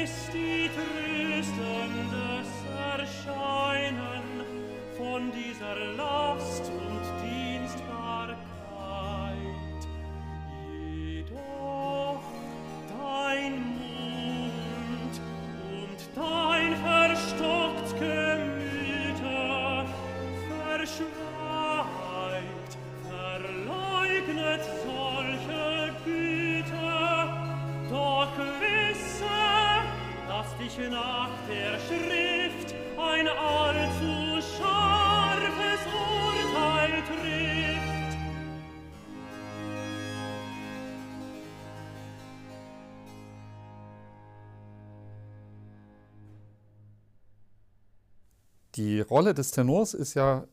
Die 48.78 49.00
Rolle 49.00 49.34
des 49.34 49.50
Tenors 49.50 49.92
ist 49.92 50.14
ja 50.14 50.46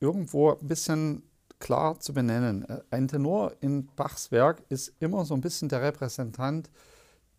irgendwo 0.00 0.50
ein 0.50 0.66
bisschen 0.66 1.22
klar 1.60 2.00
zu 2.00 2.12
benennen. 2.12 2.66
Ein 2.90 3.06
Tenor 3.06 3.52
in 3.60 3.86
Bachs 3.94 4.32
Werk 4.32 4.64
ist 4.68 4.92
immer 4.98 5.24
so 5.24 5.34
ein 5.34 5.42
bisschen 5.42 5.68
der 5.68 5.80
Repräsentant, 5.80 6.68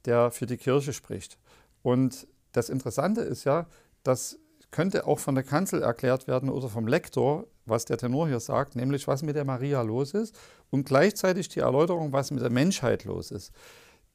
der 0.06 0.32
für 0.32 0.46
die 0.46 0.56
Kirche 0.56 0.94
spricht. 0.94 1.38
Und 1.84 2.26
das 2.54 2.70
Interessante 2.70 3.20
ist 3.20 3.44
ja, 3.44 3.68
das 4.04 4.40
könnte 4.72 5.08
auch 5.08 5.20
von 5.20 5.36
der 5.36 5.44
Kanzel 5.44 5.82
erklärt 5.82 6.26
werden 6.26 6.50
oder 6.50 6.70
vom 6.70 6.88
Lektor, 6.88 7.46
was 7.66 7.84
der 7.84 7.98
Tenor 7.98 8.30
hier 8.30 8.40
sagt, 8.40 8.78
nämlich 8.78 9.10
was 9.10 9.24
mit 9.24 9.36
der 9.36 9.44
Maria 9.44 9.82
los 9.82 10.14
ist 10.14 10.34
und 10.70 10.86
gleichzeitig 10.86 11.50
die 11.50 11.60
Erläuterung, 11.60 12.14
was 12.14 12.32
mit 12.32 12.42
der 12.42 12.50
Menschheit 12.50 13.04
los 13.04 13.30
ist. 13.30 13.52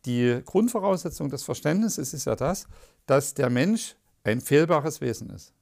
Die 0.06 0.40
Grundvoraussetzung 0.42 1.28
des 1.28 1.42
Verständnisses 1.42 2.14
ist 2.14 2.24
ja 2.24 2.34
das, 2.34 2.66
dass 3.04 3.34
der 3.34 3.50
Mensch 3.50 3.94
ein 4.24 4.40
fehlbares 4.40 5.02
Wesen 5.02 5.28
ist. 5.28 5.52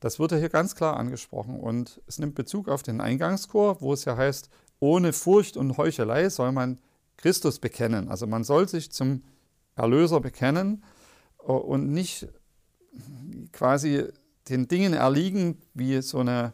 Das 0.00 0.18
wird 0.18 0.32
ja 0.32 0.38
hier 0.38 0.48
ganz 0.48 0.74
klar 0.74 0.96
angesprochen 0.96 1.58
und 1.58 2.00
es 2.06 2.18
nimmt 2.18 2.34
Bezug 2.34 2.68
auf 2.68 2.82
den 2.82 3.00
Eingangschor, 3.00 3.80
wo 3.80 3.92
es 3.92 4.04
ja 4.04 4.16
heißt, 4.16 4.50
ohne 4.78 5.12
Furcht 5.12 5.56
und 5.56 5.76
Heuchelei 5.76 6.28
soll 6.28 6.52
man 6.52 6.78
Christus 7.16 7.58
bekennen. 7.58 8.08
Also 8.08 8.26
man 8.26 8.44
soll 8.44 8.68
sich 8.68 8.92
zum 8.92 9.22
Erlöser 9.74 10.20
bekennen 10.20 10.84
äh, 11.40 11.52
und 11.52 11.90
nicht 11.90 12.28
quasi 13.52 14.04
den 14.48 14.68
Dingen 14.68 14.92
erliegen, 14.92 15.58
wie 15.74 16.00
so 16.02 16.18
eine 16.18 16.52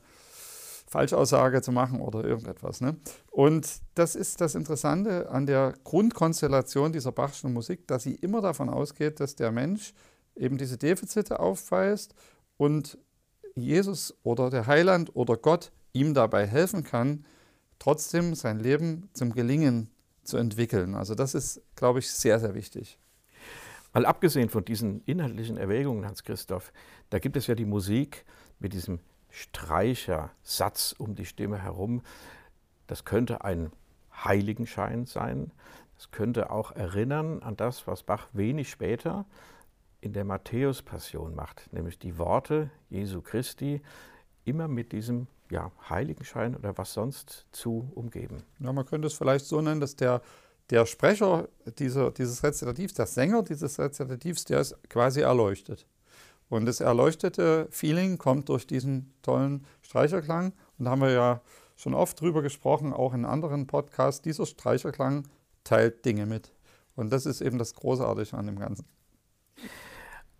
Falschaussage 0.86 1.62
zu 1.62 1.72
machen 1.72 2.00
oder 2.00 2.24
irgendetwas. 2.24 2.80
Ne? 2.80 2.96
Und 3.30 3.80
das 3.94 4.14
ist 4.14 4.40
das 4.40 4.54
Interessante 4.54 5.30
an 5.30 5.46
der 5.46 5.74
Grundkonstellation 5.84 6.92
dieser 6.92 7.12
Bachschen 7.12 7.52
Musik, 7.52 7.86
dass 7.88 8.02
sie 8.02 8.14
immer 8.14 8.42
davon 8.42 8.68
ausgeht, 8.68 9.18
dass 9.18 9.34
der 9.34 9.52
Mensch 9.52 9.94
eben 10.36 10.58
diese 10.58 10.76
Defizite 10.76 11.40
aufweist 11.40 12.14
und 12.56 12.98
Jesus 13.54 14.14
oder 14.22 14.50
der 14.50 14.66
Heiland 14.66 15.14
oder 15.14 15.36
Gott 15.36 15.72
ihm 15.92 16.14
dabei 16.14 16.46
helfen 16.46 16.84
kann, 16.84 17.24
trotzdem 17.78 18.34
sein 18.34 18.60
Leben 18.60 19.08
zum 19.12 19.32
Gelingen 19.32 19.90
zu 20.24 20.36
entwickeln. 20.36 20.94
Also 20.94 21.14
das 21.14 21.34
ist, 21.34 21.60
glaube 21.74 21.98
ich, 21.98 22.10
sehr, 22.10 22.38
sehr 22.40 22.54
wichtig. 22.54 22.98
Mal 23.92 24.06
abgesehen 24.06 24.48
von 24.48 24.64
diesen 24.64 25.02
inhaltlichen 25.04 25.58
Erwägungen, 25.58 26.06
Hans-Christoph, 26.06 26.72
da 27.10 27.18
gibt 27.18 27.36
es 27.36 27.46
ja 27.46 27.54
die 27.54 27.66
Musik 27.66 28.24
mit 28.58 28.72
diesem 28.72 29.00
Streichersatz 29.30 30.94
um 30.96 31.14
die 31.14 31.26
Stimme 31.26 31.62
herum. 31.62 32.02
Das 32.86 33.04
könnte 33.04 33.44
ein 33.44 33.70
Heiligenschein 34.24 35.06
sein. 35.06 35.50
Das 35.96 36.10
könnte 36.10 36.50
auch 36.50 36.72
erinnern 36.72 37.42
an 37.42 37.56
das, 37.56 37.86
was 37.86 38.02
Bach 38.02 38.28
wenig 38.32 38.70
später 38.70 39.26
in 40.02 40.12
der 40.12 40.24
Matthäus-Passion 40.24 41.34
macht, 41.34 41.72
nämlich 41.72 41.98
die 41.98 42.18
Worte 42.18 42.70
Jesu 42.90 43.22
Christi 43.22 43.80
immer 44.44 44.68
mit 44.68 44.92
diesem 44.92 45.28
ja, 45.48 45.70
Heiligenschein 45.88 46.56
oder 46.56 46.76
was 46.76 46.92
sonst 46.92 47.46
zu 47.52 47.90
umgeben. 47.94 48.42
Ja, 48.58 48.72
man 48.72 48.84
könnte 48.84 49.06
es 49.06 49.14
vielleicht 49.14 49.46
so 49.46 49.60
nennen, 49.60 49.80
dass 49.80 49.94
der, 49.94 50.20
der 50.70 50.86
Sprecher 50.86 51.48
dieser, 51.78 52.10
dieses 52.10 52.42
Rezitativs, 52.42 52.94
der 52.94 53.06
Sänger 53.06 53.42
dieses 53.44 53.78
Rezitativs, 53.78 54.44
der 54.44 54.60
ist 54.60 54.76
quasi 54.90 55.20
erleuchtet. 55.20 55.86
Und 56.48 56.66
das 56.66 56.80
erleuchtete 56.80 57.68
Feeling 57.70 58.18
kommt 58.18 58.48
durch 58.48 58.66
diesen 58.66 59.14
tollen 59.22 59.64
Streicherklang. 59.82 60.52
Und 60.78 60.84
da 60.84 60.90
haben 60.90 61.00
wir 61.00 61.12
ja 61.12 61.40
schon 61.76 61.94
oft 61.94 62.20
drüber 62.20 62.42
gesprochen, 62.42 62.92
auch 62.92 63.14
in 63.14 63.24
anderen 63.24 63.68
Podcasts. 63.68 64.20
Dieser 64.20 64.46
Streicherklang 64.46 65.28
teilt 65.62 66.04
Dinge 66.04 66.26
mit. 66.26 66.52
Und 66.96 67.12
das 67.12 67.24
ist 67.24 67.40
eben 67.40 67.58
das 67.58 67.74
Großartige 67.74 68.36
an 68.36 68.46
dem 68.46 68.58
Ganzen. 68.58 68.84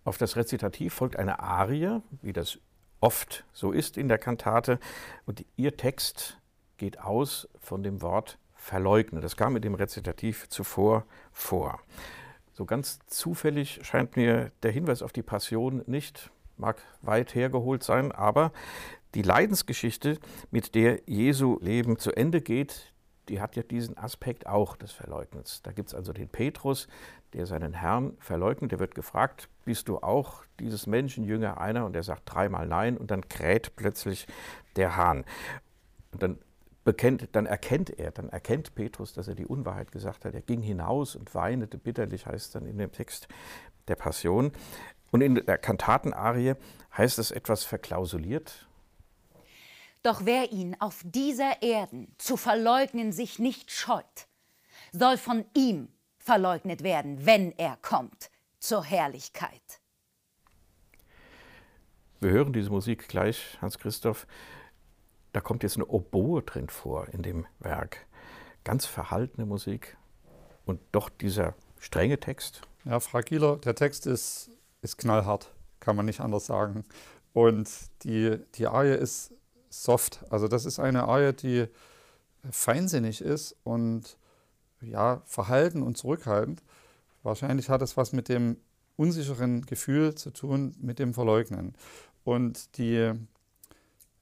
Auf 0.05 0.17
das 0.17 0.35
Rezitativ 0.35 0.93
folgt 0.93 1.17
eine 1.17 1.39
Arie, 1.39 2.01
wie 2.21 2.33
das 2.33 2.59
oft 2.99 3.45
so 3.53 3.71
ist 3.71 3.97
in 3.97 4.07
der 4.07 4.17
Kantate. 4.17 4.79
Und 5.25 5.45
ihr 5.55 5.77
Text 5.77 6.39
geht 6.77 6.99
aus 6.99 7.47
von 7.59 7.83
dem 7.83 8.01
Wort 8.01 8.37
verleugnen. 8.55 9.21
Das 9.21 9.37
kam 9.37 9.53
mit 9.53 9.63
dem 9.63 9.75
Rezitativ 9.75 10.47
zuvor 10.49 11.05
vor. 11.31 11.79
So 12.53 12.65
ganz 12.65 12.99
zufällig 13.07 13.79
scheint 13.83 14.15
mir 14.15 14.51
der 14.61 14.71
Hinweis 14.71 15.01
auf 15.01 15.11
die 15.11 15.23
Passion 15.23 15.83
nicht, 15.87 16.31
mag 16.55 16.81
weit 17.01 17.33
hergeholt 17.35 17.83
sein, 17.83 18.11
aber 18.11 18.51
die 19.15 19.21
Leidensgeschichte, 19.21 20.19
mit 20.51 20.75
der 20.75 21.01
Jesu 21.05 21.57
Leben 21.61 21.97
zu 21.97 22.11
Ende 22.11 22.41
geht, 22.41 22.93
die 23.29 23.41
hat 23.41 23.55
ja 23.55 23.63
diesen 23.63 23.97
Aspekt 23.97 24.47
auch 24.47 24.75
des 24.75 24.91
Verleugnens. 24.91 25.61
Da 25.61 25.71
gibt 25.71 25.89
es 25.89 25.95
also 25.95 26.13
den 26.13 26.29
Petrus, 26.29 26.87
der 27.33 27.45
seinen 27.45 27.73
Herrn 27.73 28.15
verleugnet. 28.19 28.71
Der 28.71 28.79
wird 28.79 28.95
gefragt, 28.95 29.49
bist 29.65 29.87
du 29.87 29.99
auch 29.99 30.43
dieses 30.59 30.87
Menschenjünger 30.87 31.59
einer? 31.59 31.85
Und 31.85 31.95
er 31.95 32.03
sagt 32.03 32.23
dreimal 32.25 32.67
nein 32.67 32.97
und 32.97 33.11
dann 33.11 33.27
kräht 33.27 33.75
plötzlich 33.75 34.27
der 34.75 34.95
Hahn. 34.95 35.25
Und 36.11 36.23
dann 36.23 36.39
bekennt, 36.83 37.29
dann 37.33 37.45
erkennt 37.45 37.89
er, 37.89 38.11
dann 38.11 38.29
erkennt 38.29 38.75
Petrus, 38.75 39.13
dass 39.13 39.27
er 39.27 39.35
die 39.35 39.45
Unwahrheit 39.45 39.91
gesagt 39.91 40.25
hat. 40.25 40.33
Er 40.33 40.41
ging 40.41 40.61
hinaus 40.61 41.15
und 41.15 41.33
weinete 41.33 41.77
bitterlich, 41.77 42.25
heißt 42.25 42.55
dann 42.55 42.65
in 42.65 42.77
dem 42.77 42.91
Text 42.91 43.27
der 43.87 43.95
Passion. 43.95 44.51
Und 45.11 45.21
in 45.21 45.35
der 45.35 45.57
Kantatenarie 45.57 46.55
heißt 46.97 47.19
es 47.19 47.31
etwas 47.31 47.63
verklausuliert. 47.63 48.67
Doch 50.01 50.25
wer 50.25 50.51
ihn 50.51 50.75
auf 50.79 51.01
dieser 51.05 51.61
Erden 51.61 52.13
zu 52.17 52.35
verleugnen 52.35 53.13
sich 53.13 53.39
nicht 53.39 53.71
scheut, 53.71 54.27
soll 54.91 55.17
von 55.17 55.45
ihm 55.55 55.87
verleugnet 56.23 56.83
werden, 56.83 57.25
wenn 57.25 57.51
er 57.51 57.77
kommt 57.81 58.31
zur 58.59 58.83
Herrlichkeit. 58.83 59.81
Wir 62.21 62.31
hören 62.31 62.53
diese 62.53 62.69
Musik 62.69 63.09
gleich, 63.09 63.57
Hans 63.61 63.77
Christoph. 63.77 64.25
Da 65.33 65.41
kommt 65.41 65.63
jetzt 65.63 65.75
eine 65.75 65.85
Oboe 65.85 66.41
drin 66.41 66.69
vor 66.69 67.09
in 67.09 67.23
dem 67.23 67.45
Werk. 67.59 68.05
Ganz 68.63 68.85
verhaltene 68.85 69.45
Musik 69.45 69.97
und 70.65 70.79
doch 70.93 71.09
dieser 71.09 71.55
strenge 71.79 72.19
Text. 72.19 72.61
Ja, 72.85 73.01
fragiler, 73.01 73.57
der 73.57 73.75
Text 73.75 74.07
ist, 74.07 74.49
ist 74.81 74.97
knallhart, 74.97 75.53
kann 75.81 75.97
man 75.97 76.05
nicht 76.05 76.21
anders 76.21 76.45
sagen. 76.45 76.85
Und 77.33 77.69
die, 78.03 78.39
die 78.55 78.67
Arie 78.67 78.95
ist 78.95 79.33
soft. 79.69 80.23
Also 80.29 80.47
das 80.47 80.65
ist 80.65 80.79
eine 80.79 81.03
Arie, 81.03 81.33
die 81.33 81.67
feinsinnig 82.49 83.21
ist 83.21 83.57
und 83.63 84.17
ja, 84.85 85.21
verhalten 85.25 85.81
und 85.83 85.97
zurückhaltend. 85.97 86.63
Wahrscheinlich 87.23 87.69
hat 87.69 87.81
es 87.81 87.97
was 87.97 88.11
mit 88.11 88.29
dem 88.29 88.57
unsicheren 88.95 89.65
Gefühl 89.65 90.15
zu 90.15 90.31
tun, 90.31 90.75
mit 90.79 90.99
dem 90.99 91.13
Verleugnen. 91.13 91.73
Und 92.23 92.77
die 92.77 93.11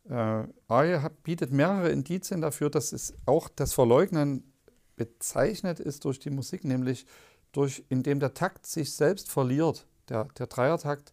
äh, 0.09 0.43
Arie 0.67 1.09
bietet 1.23 1.51
mehrere 1.51 1.89
Indizien 1.89 2.41
dafür, 2.41 2.69
dass 2.69 2.93
es 2.93 3.13
auch 3.25 3.49
das 3.49 3.73
Verleugnen 3.73 4.51
bezeichnet 4.95 5.79
ist 5.79 6.05
durch 6.05 6.19
die 6.19 6.29
Musik, 6.29 6.63
nämlich 6.63 7.05
durch, 7.51 7.83
indem 7.89 8.19
der 8.19 8.33
Takt 8.33 8.65
sich 8.65 8.93
selbst 8.93 9.31
verliert. 9.31 9.87
Der, 10.09 10.25
der 10.37 10.47
Dreiertakt 10.47 11.11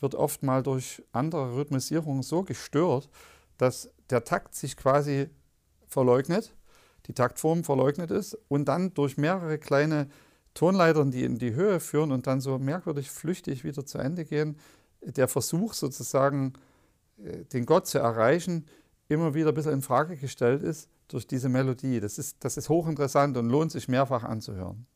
wird 0.00 0.14
oft 0.14 0.42
mal 0.42 0.62
durch 0.62 1.02
andere 1.12 1.54
Rhythmisierungen 1.56 2.22
so 2.22 2.42
gestört, 2.42 3.08
dass 3.58 3.90
der 4.10 4.24
Takt 4.24 4.54
sich 4.54 4.76
quasi 4.76 5.28
verleugnet, 5.86 6.54
die 7.06 7.14
Taktform 7.14 7.64
verleugnet 7.64 8.10
ist 8.10 8.38
und 8.48 8.66
dann 8.66 8.94
durch 8.94 9.16
mehrere 9.16 9.58
kleine 9.58 10.08
Tonleitern, 10.54 11.10
die 11.10 11.24
in 11.24 11.38
die 11.38 11.54
Höhe 11.54 11.80
führen 11.80 12.12
und 12.12 12.26
dann 12.26 12.40
so 12.40 12.58
merkwürdig 12.58 13.10
flüchtig 13.10 13.64
wieder 13.64 13.86
zu 13.86 13.98
Ende 13.98 14.24
gehen, 14.24 14.56
der 15.00 15.28
Versuch 15.28 15.74
sozusagen, 15.74 16.52
äh, 17.22 17.44
den 17.44 17.66
Gott 17.66 17.86
zu 17.86 17.98
erreichen, 17.98 18.66
immer 19.08 19.34
wieder 19.34 19.48
ein 19.48 19.54
bisschen 19.54 19.72
in 19.72 19.82
Frage 19.82 20.16
gestellt 20.16 20.62
ist 20.62 20.88
durch 21.08 21.26
diese 21.26 21.48
Melodie. 21.48 22.00
Das 22.00 22.18
ist, 22.18 22.44
das 22.44 22.56
ist 22.56 22.68
hochinteressant 22.68 23.36
und 23.36 23.48
lohnt 23.48 23.72
sich 23.72 23.88
mehrfach 23.88 24.24
anzuhören. 24.24 24.86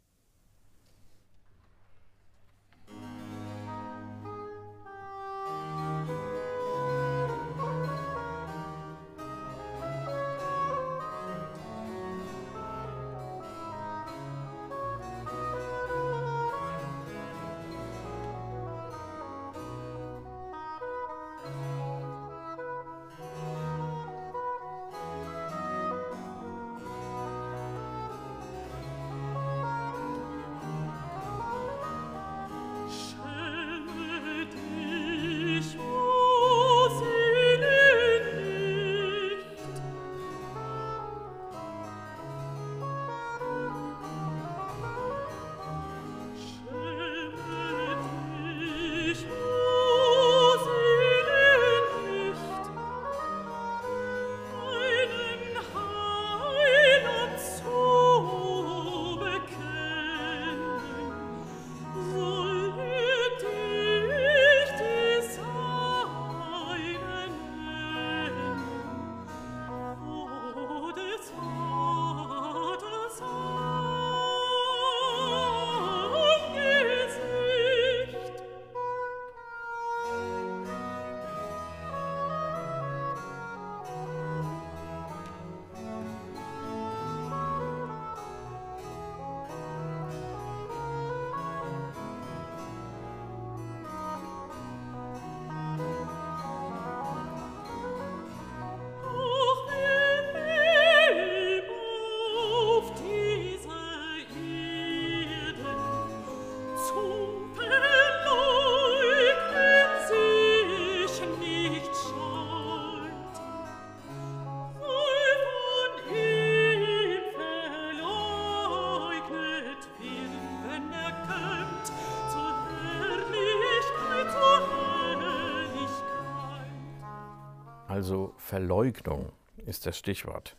Also 127.97 128.35
Verleugnung 128.37 129.33
ist 129.65 129.87
das 129.87 129.97
Stichwort. 129.97 130.55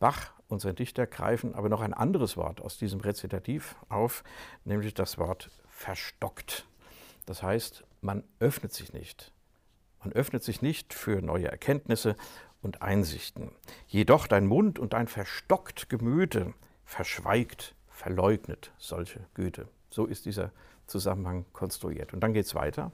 Bach 0.00 0.32
und 0.48 0.58
sein 0.58 0.74
Dichter 0.74 1.06
greifen 1.06 1.54
aber 1.54 1.68
noch 1.68 1.80
ein 1.80 1.94
anderes 1.94 2.36
Wort 2.36 2.60
aus 2.60 2.76
diesem 2.76 2.98
Rezitativ 2.98 3.76
auf, 3.88 4.24
nämlich 4.64 4.94
das 4.94 5.16
Wort 5.16 5.52
verstockt. 5.68 6.66
Das 7.24 7.44
heißt, 7.44 7.84
man 8.00 8.24
öffnet 8.40 8.72
sich 8.72 8.92
nicht. 8.92 9.32
Man 10.00 10.12
öffnet 10.12 10.42
sich 10.42 10.60
nicht 10.60 10.92
für 10.92 11.22
neue 11.22 11.46
Erkenntnisse 11.46 12.16
und 12.62 12.82
Einsichten. 12.82 13.52
Jedoch 13.86 14.26
dein 14.26 14.46
Mund 14.46 14.80
und 14.80 14.92
dein 14.92 15.06
verstockt 15.06 15.88
Gemüte 15.88 16.52
verschweigt, 16.84 17.76
verleugnet 17.90 18.72
solche 18.76 19.24
Güte. 19.34 19.68
So 19.88 20.04
ist 20.04 20.24
dieser 20.24 20.50
Zusammenhang 20.88 21.44
konstruiert. 21.52 22.12
Und 22.12 22.18
dann 22.22 22.34
geht 22.34 22.46
es 22.46 22.56
weiter. 22.56 22.90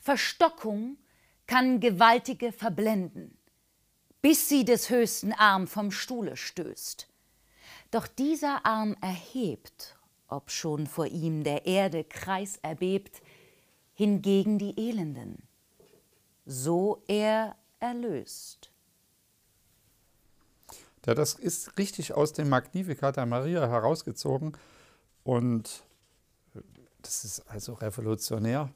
Verstockung 0.00 0.96
kann 1.46 1.80
Gewaltige 1.80 2.52
verblenden, 2.52 3.36
bis 4.22 4.48
sie 4.48 4.64
des 4.64 4.90
höchsten 4.90 5.32
Arm 5.32 5.66
vom 5.66 5.90
Stuhle 5.90 6.36
stößt. 6.36 7.08
Doch 7.90 8.06
dieser 8.06 8.64
Arm 8.66 8.96
erhebt, 9.00 9.96
ob 10.28 10.50
schon 10.50 10.86
vor 10.86 11.06
ihm 11.06 11.44
der 11.44 11.66
Erde 11.66 12.04
Kreis 12.04 12.58
erbebt, 12.62 13.22
hingegen 13.94 14.58
die 14.58 14.76
Elenden. 14.76 15.42
so 16.46 17.02
er 17.06 17.56
erlöst. 17.80 18.70
Ja, 21.06 21.14
das 21.14 21.34
ist 21.34 21.76
richtig 21.78 22.14
aus 22.14 22.32
dem 22.32 22.48
Magnificat 22.48 23.16
der 23.16 23.26
Maria 23.26 23.66
herausgezogen 23.68 24.56
und 25.22 25.84
das 27.02 27.24
ist 27.24 27.40
also 27.48 27.74
revolutionär. 27.74 28.70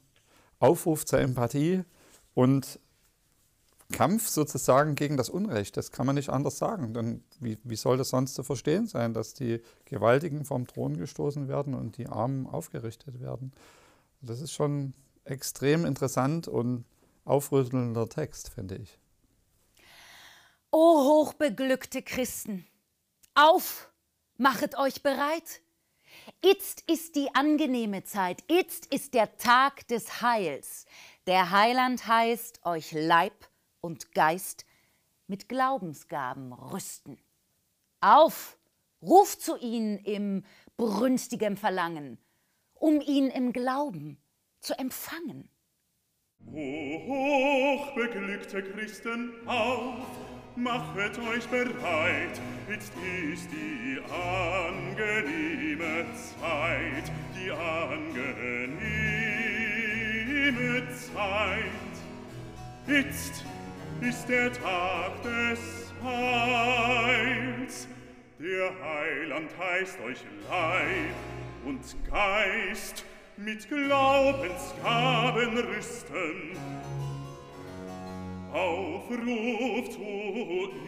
Aufruf 0.59 1.05
zur 1.05 1.19
Empathie 1.19 1.83
und 2.39 2.79
Kampf 3.91 4.29
sozusagen 4.29 4.95
gegen 4.95 5.17
das 5.17 5.29
Unrecht. 5.29 5.75
Das 5.75 5.91
kann 5.91 6.05
man 6.05 6.15
nicht 6.15 6.29
anders 6.29 6.57
sagen. 6.57 6.93
Denn 6.93 7.21
wie, 7.41 7.57
wie 7.65 7.75
soll 7.75 7.97
das 7.97 8.09
sonst 8.09 8.33
zu 8.33 8.43
verstehen 8.43 8.87
sein, 8.87 9.13
dass 9.13 9.33
die 9.33 9.61
Gewaltigen 9.83 10.45
vom 10.45 10.65
Thron 10.65 10.95
gestoßen 10.95 11.49
werden 11.49 11.73
und 11.73 11.97
die 11.97 12.07
Armen 12.07 12.47
aufgerichtet 12.47 13.19
werden? 13.19 13.51
Das 14.21 14.39
ist 14.39 14.53
schon 14.53 14.93
extrem 15.25 15.83
interessant 15.83 16.47
und 16.47 16.85
aufrüttelnder 17.25 18.07
Text, 18.07 18.47
finde 18.47 18.77
ich. 18.77 18.97
O 20.71 21.25
hochbeglückte 21.25 22.03
Christen, 22.03 22.65
auf, 23.35 23.91
machet 24.37 24.77
euch 24.77 25.03
bereit. 25.03 25.59
Itzt 26.41 26.89
ist 26.89 27.15
die 27.15 27.33
angenehme 27.33 28.03
Zeit, 28.03 28.43
itzt 28.47 28.93
ist 28.93 29.13
der 29.13 29.37
Tag 29.37 29.87
des 29.87 30.21
Heils. 30.21 30.85
Der 31.27 31.51
Heiland 31.51 32.07
heißt 32.07 32.65
euch 32.65 32.91
Leib 32.91 33.47
und 33.81 34.13
Geist 34.13 34.65
mit 35.27 35.49
Glaubensgaben 35.49 36.53
rüsten. 36.53 37.17
Auf, 38.01 38.57
ruft 39.01 39.41
zu 39.41 39.57
ihnen 39.57 39.97
im 39.99 40.43
brünstigem 40.77 41.57
Verlangen, 41.57 42.17
um 42.73 43.01
ihn 43.01 43.29
im 43.29 43.53
Glauben 43.53 44.17
zu 44.59 44.77
empfangen. 44.77 45.49
O 46.45 46.55
hochbeglückte 46.55 48.63
Christen, 48.63 49.33
auf, 49.45 50.07
machet 50.59 51.17
euch 51.19 51.47
bereit, 51.47 52.41
jetzt 52.69 52.91
ist 53.31 53.49
die 53.51 53.99
angenehme 54.11 56.05
Zeit, 56.13 57.11
die 57.35 57.49
angenehme 57.51 58.43
Zeit. 60.91 61.63
Jetzt 62.87 63.45
ist 64.01 64.27
der 64.27 64.51
Tag 64.51 65.23
des 65.23 65.59
Heils, 66.03 67.87
der 68.39 68.71
Heiland 68.83 69.49
heißt 69.57 69.99
euch 70.01 70.25
Leib 70.49 71.15
und 71.65 71.95
Geist. 72.09 73.05
Mit 73.37 73.69
Glaubensgaben 73.69 75.57
rüsten, 75.59 76.57
aufruft 78.53 79.93
zu 79.93 80.01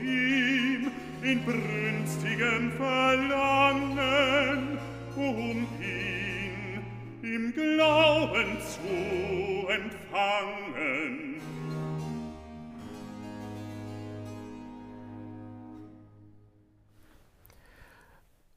ihm 0.02 0.92
in 1.22 1.46
brünstigem 1.46 2.72
Verlangen, 2.72 4.00
um 5.16 5.68
ihn 5.80 6.82
im 7.22 7.54
Glauben 7.54 8.58
zu 8.60 9.68
empfangen. 9.68 11.42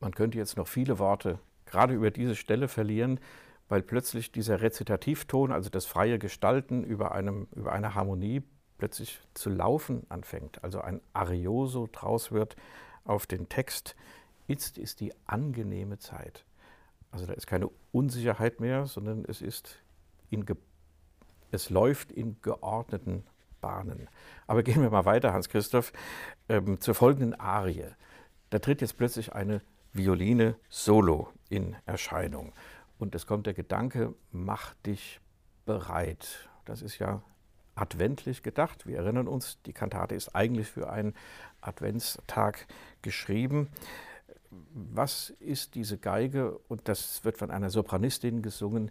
Man 0.00 0.12
könnte 0.12 0.38
jetzt 0.38 0.56
noch 0.56 0.68
viele 0.68 0.98
Worte 0.98 1.38
gerade 1.66 1.94
über 1.94 2.10
diese 2.10 2.36
Stelle 2.36 2.68
verlieren, 2.68 3.20
weil 3.68 3.82
plötzlich 3.82 4.30
dieser 4.32 4.60
Rezitativton, 4.60 5.50
also 5.50 5.70
das 5.70 5.86
freie 5.86 6.18
Gestalten 6.18 6.84
über, 6.84 7.12
einem, 7.12 7.48
über 7.54 7.72
eine 7.72 7.94
Harmonie, 7.94 8.42
plötzlich 8.78 9.20
zu 9.34 9.50
laufen 9.50 10.02
anfängt, 10.08 10.62
also 10.64 10.80
ein 10.80 11.00
Arioso 11.12 11.88
draus 11.90 12.32
wird 12.32 12.56
auf 13.04 13.26
den 13.26 13.48
Text. 13.48 13.96
Jetzt 14.46 14.78
ist 14.78 15.00
die 15.00 15.12
angenehme 15.26 15.98
Zeit. 15.98 16.44
Also 17.10 17.26
da 17.26 17.32
ist 17.32 17.46
keine 17.46 17.70
Unsicherheit 17.92 18.60
mehr, 18.60 18.86
sondern 18.86 19.24
es 19.26 19.40
ist 19.40 19.78
in 20.30 20.44
es 21.50 21.70
läuft 21.70 22.10
in 22.10 22.40
geordneten 22.42 23.24
Bahnen. 23.60 24.08
Aber 24.46 24.62
gehen 24.62 24.82
wir 24.82 24.90
mal 24.90 25.04
weiter, 25.04 25.32
Hans-Christoph, 25.32 25.92
ähm, 26.48 26.80
zur 26.80 26.94
folgenden 26.94 27.34
Arie. 27.34 27.86
Da 28.50 28.58
tritt 28.58 28.80
jetzt 28.80 28.98
plötzlich 28.98 29.32
eine 29.32 29.62
Violine 29.92 30.56
Solo 30.68 31.28
in 31.48 31.76
Erscheinung. 31.86 32.52
Und 32.98 33.14
es 33.14 33.26
kommt 33.26 33.46
der 33.46 33.54
Gedanke, 33.54 34.14
mach 34.32 34.74
dich 34.86 35.20
bereit. 35.64 36.48
Das 36.64 36.82
ist 36.82 36.98
ja 36.98 37.22
adventlich 37.74 38.42
gedacht. 38.42 38.86
Wir 38.86 38.98
erinnern 38.98 39.28
uns, 39.28 39.58
die 39.66 39.72
Kantate 39.72 40.14
ist 40.14 40.34
eigentlich 40.34 40.68
für 40.68 40.90
einen 40.90 41.14
Adventstag 41.60 42.66
geschrieben. 43.02 43.68
Was 44.72 45.30
ist 45.40 45.74
diese 45.74 45.98
Geige? 45.98 46.58
Und 46.68 46.88
das 46.88 47.24
wird 47.24 47.38
von 47.38 47.50
einer 47.50 47.70
Sopranistin 47.70 48.42
gesungen. 48.42 48.90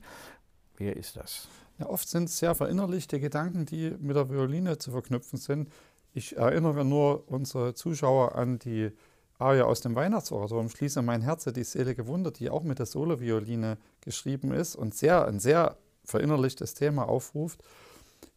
Wer 0.77 0.97
ist 0.97 1.15
das? 1.15 1.47
Ja, 1.79 1.87
oft 1.87 2.07
sind 2.07 2.25
es 2.25 2.37
sehr 2.37 2.55
verinnerlichte 2.55 3.19
Gedanken, 3.19 3.65
die 3.65 3.95
mit 3.99 4.15
der 4.15 4.29
Violine 4.29 4.77
zu 4.77 4.91
verknüpfen 4.91 5.39
sind. 5.39 5.69
Ich 6.13 6.37
erinnere 6.37 6.85
nur 6.85 7.31
unsere 7.31 7.73
Zuschauer 7.73 8.35
an 8.35 8.59
die 8.59 8.91
Arie 9.39 9.61
aus 9.61 9.81
dem 9.81 9.95
Weihnachtsoratorium, 9.95 10.69
Schließe 10.69 11.01
mein 11.01 11.21
Herz, 11.21 11.45
die 11.45 11.63
selige 11.63 12.07
Wunder, 12.07 12.31
die 12.31 12.49
auch 12.49 12.63
mit 12.63 12.79
der 12.79 12.85
Solovioline 12.85 13.77
geschrieben 14.01 14.51
ist 14.53 14.75
und 14.75 14.93
sehr, 14.93 15.25
ein 15.25 15.39
sehr 15.39 15.77
verinnerlichtes 16.05 16.75
Thema 16.75 17.07
aufruft. 17.07 17.63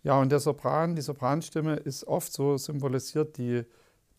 Ja, 0.03 0.21
und 0.21 0.31
der 0.31 0.41
Sopran, 0.41 0.95
die 0.95 1.03
Sopranstimme 1.03 1.77
ist 1.77 2.07
oft 2.07 2.33
so 2.33 2.57
symbolisiert 2.57 3.39
die 3.39 3.65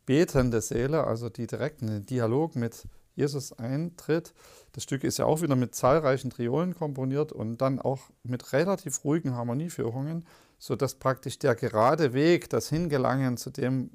betende 0.06 0.62
Seele, 0.62 1.06
also 1.06 1.30
die 1.30 1.47
direkt 1.47 1.82
in 1.82 1.88
den 1.88 2.06
Dialog 2.06 2.56
mit 2.56 2.88
Jesus 3.15 3.51
eintritt. 3.53 4.34
Das 4.71 4.84
Stück 4.84 5.03
ist 5.03 5.17
ja 5.17 5.25
auch 5.25 5.41
wieder 5.41 5.56
mit 5.56 5.75
zahlreichen 5.75 6.30
Triolen 6.30 6.75
komponiert 6.75 7.32
und 7.32 7.58
dann 7.58 7.80
auch 7.80 8.10
mit 8.23 8.53
relativ 8.53 9.03
ruhigen 9.03 9.36
Harmonieführungen, 9.36 10.25
sodass 10.60 10.95
praktisch 10.95 11.39
der 11.39 11.56
gerade 11.56 12.13
Weg, 12.13 12.49
das 12.49 12.69
Hingelangen 12.69 13.38
zu 13.38 13.49
dem 13.49 13.89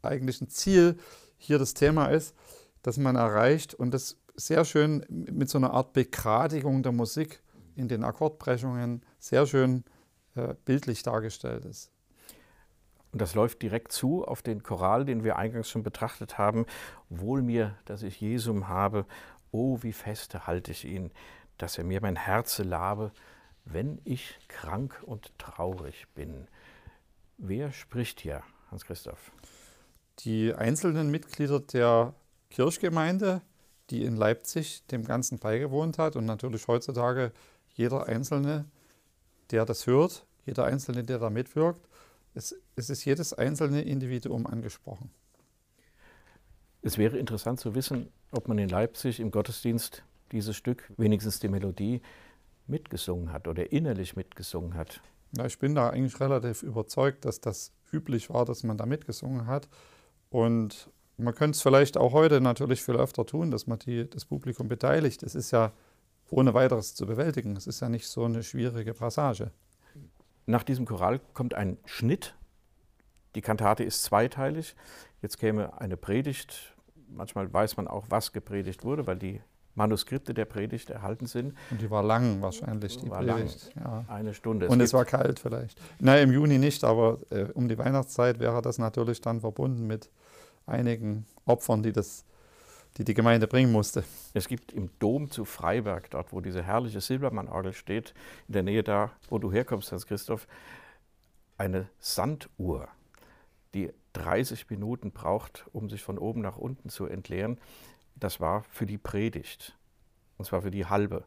eigentlichen 0.00 0.48
Ziel 0.48 0.96
hier 1.36 1.58
das 1.58 1.74
Thema 1.74 2.06
ist, 2.06 2.34
dass 2.82 2.96
man 2.96 3.16
erreicht 3.16 3.74
und 3.74 3.92
das 3.92 4.16
sehr 4.36 4.64
schön 4.64 5.04
mit 5.08 5.50
so 5.50 5.58
einer 5.58 5.72
Art 5.72 5.92
Begradigung 5.92 6.82
der 6.82 6.92
Musik 6.92 7.42
in 7.74 7.88
den 7.88 8.04
Akkordbrechungen 8.04 9.02
sehr 9.18 9.46
schön 9.46 9.84
äh, 10.38 10.54
bildlich 10.64 11.02
dargestellt 11.02 11.64
ist. 11.64 11.90
Und 13.12 13.22
das 13.22 13.34
läuft 13.34 13.62
direkt 13.62 13.92
zu 13.92 14.24
auf 14.24 14.42
den 14.42 14.62
Choral, 14.62 15.04
den 15.04 15.24
wir 15.24 15.36
eingangs 15.36 15.68
schon 15.68 15.82
betrachtet 15.82 16.38
haben. 16.38 16.66
Wohl 17.08 17.42
mir, 17.42 17.76
dass 17.86 18.02
ich 18.02 18.20
Jesum 18.20 18.68
habe, 18.68 19.06
oh, 19.50 19.78
wie 19.82 19.92
feste 19.92 20.46
halte 20.46 20.72
ich 20.72 20.84
ihn, 20.84 21.10
dass 21.56 21.78
er 21.78 21.84
mir 21.84 22.00
mein 22.00 22.16
Herze 22.16 22.62
labe, 22.62 23.12
wenn 23.64 24.00
ich 24.04 24.38
krank 24.48 25.02
und 25.04 25.36
traurig 25.38 26.06
bin. 26.14 26.48
Wer 27.38 27.72
spricht 27.72 28.20
hier, 28.20 28.42
Hans-Christoph? 28.70 29.32
Die 30.20 30.54
einzelnen 30.54 31.10
Mitglieder 31.10 31.60
der 31.60 32.14
Kirchgemeinde, 32.50 33.42
die 33.90 34.04
in 34.04 34.16
Leipzig 34.16 34.86
dem 34.86 35.04
Ganzen 35.04 35.38
beigewohnt 35.38 35.98
hat 35.98 36.16
und 36.16 36.26
natürlich 36.26 36.66
heutzutage 36.68 37.32
jeder 37.74 38.06
Einzelne, 38.06 38.66
der 39.50 39.64
das 39.64 39.86
hört, 39.86 40.26
jeder 40.48 40.64
Einzelne, 40.64 41.04
der 41.04 41.18
da 41.18 41.30
mitwirkt. 41.30 41.86
Es, 42.34 42.54
es 42.76 42.90
ist 42.90 43.04
jedes 43.04 43.32
einzelne 43.32 43.82
Individuum 43.82 44.46
angesprochen. 44.46 45.10
Es 46.82 46.98
wäre 46.98 47.18
interessant 47.18 47.60
zu 47.60 47.74
wissen, 47.74 48.08
ob 48.32 48.48
man 48.48 48.58
in 48.58 48.68
Leipzig 48.68 49.20
im 49.20 49.30
Gottesdienst 49.30 50.02
dieses 50.32 50.56
Stück, 50.56 50.92
wenigstens 50.96 51.40
die 51.40 51.48
Melodie, 51.48 52.02
mitgesungen 52.66 53.32
hat 53.32 53.48
oder 53.48 53.72
innerlich 53.72 54.14
mitgesungen 54.16 54.74
hat. 54.74 55.00
Ja, 55.36 55.46
ich 55.46 55.58
bin 55.58 55.74
da 55.74 55.90
eigentlich 55.90 56.20
relativ 56.20 56.62
überzeugt, 56.62 57.24
dass 57.24 57.40
das 57.40 57.72
üblich 57.92 58.30
war, 58.30 58.44
dass 58.44 58.62
man 58.62 58.76
da 58.76 58.86
mitgesungen 58.86 59.46
hat. 59.46 59.68
Und 60.30 60.90
man 61.16 61.34
könnte 61.34 61.56
es 61.56 61.62
vielleicht 61.62 61.96
auch 61.96 62.12
heute 62.12 62.40
natürlich 62.40 62.82
viel 62.82 62.96
öfter 62.96 63.26
tun, 63.26 63.50
dass 63.50 63.66
man 63.66 63.78
die, 63.80 64.08
das 64.08 64.24
Publikum 64.24 64.68
beteiligt. 64.68 65.22
Es 65.22 65.34
ist 65.34 65.50
ja 65.50 65.72
ohne 66.30 66.54
weiteres 66.54 66.94
zu 66.94 67.06
bewältigen. 67.06 67.56
Es 67.56 67.66
ist 67.66 67.80
ja 67.80 67.88
nicht 67.88 68.06
so 68.06 68.24
eine 68.24 68.42
schwierige 68.42 68.94
Passage. 68.94 69.50
Nach 70.48 70.62
diesem 70.62 70.86
Choral 70.86 71.20
kommt 71.34 71.52
ein 71.52 71.76
Schnitt. 71.84 72.34
Die 73.34 73.42
Kantate 73.42 73.84
ist 73.84 74.02
zweiteilig. 74.02 74.74
Jetzt 75.20 75.38
käme 75.38 75.78
eine 75.78 75.98
Predigt. 75.98 76.74
Manchmal 77.06 77.52
weiß 77.52 77.76
man 77.76 77.86
auch, 77.86 78.06
was 78.08 78.32
gepredigt 78.32 78.82
wurde, 78.82 79.06
weil 79.06 79.18
die 79.18 79.42
Manuskripte 79.74 80.32
der 80.32 80.46
Predigt 80.46 80.88
erhalten 80.88 81.26
sind. 81.26 81.54
Und 81.70 81.82
die 81.82 81.90
war 81.90 82.02
lang 82.02 82.40
wahrscheinlich, 82.40 82.96
die 82.96 83.10
war 83.10 83.22
Predigt. 83.22 83.74
Lang. 83.74 83.84
Ja. 83.84 84.04
Eine 84.08 84.32
Stunde. 84.32 84.68
Und 84.68 84.80
es, 84.80 84.94
war 84.94 85.04
kalt 85.04 85.38
vielleicht. 85.38 85.78
Nein, 86.00 86.28
im 86.28 86.32
Juni 86.32 86.56
nicht, 86.56 86.82
aber 86.82 87.18
äh, 87.28 87.44
um 87.52 87.68
die 87.68 87.76
Weihnachtszeit 87.76 88.40
wäre 88.40 88.62
das 88.62 88.78
natürlich 88.78 89.20
dann 89.20 89.42
verbunden 89.42 89.86
mit 89.86 90.10
einigen 90.64 91.26
Opfern, 91.44 91.82
die 91.82 91.92
das 91.92 92.24
die 92.98 93.04
die 93.04 93.14
Gemeinde 93.14 93.46
bringen 93.46 93.72
musste. 93.72 94.04
Es 94.34 94.48
gibt 94.48 94.72
im 94.72 94.90
Dom 94.98 95.30
zu 95.30 95.44
Freiberg, 95.44 96.10
dort 96.10 96.32
wo 96.32 96.40
diese 96.40 96.62
herrliche 96.62 97.00
Silbermann-Orgel 97.00 97.72
steht, 97.72 98.12
in 98.48 98.54
der 98.54 98.64
Nähe 98.64 98.82
da, 98.82 99.12
wo 99.28 99.38
du 99.38 99.52
herkommst, 99.52 99.92
Hans 99.92 100.06
Christoph, 100.06 100.48
eine 101.56 101.88
Sanduhr, 101.98 102.88
die 103.74 103.92
30 104.14 104.68
Minuten 104.68 105.12
braucht, 105.12 105.66
um 105.72 105.88
sich 105.88 106.02
von 106.02 106.18
oben 106.18 106.40
nach 106.40 106.56
unten 106.56 106.88
zu 106.88 107.06
entleeren. 107.06 107.58
Das 108.16 108.40
war 108.40 108.64
für 108.64 108.86
die 108.86 108.98
Predigt. 108.98 109.76
Und 110.36 110.44
zwar 110.44 110.62
für 110.62 110.70
die 110.70 110.86
halbe. 110.86 111.24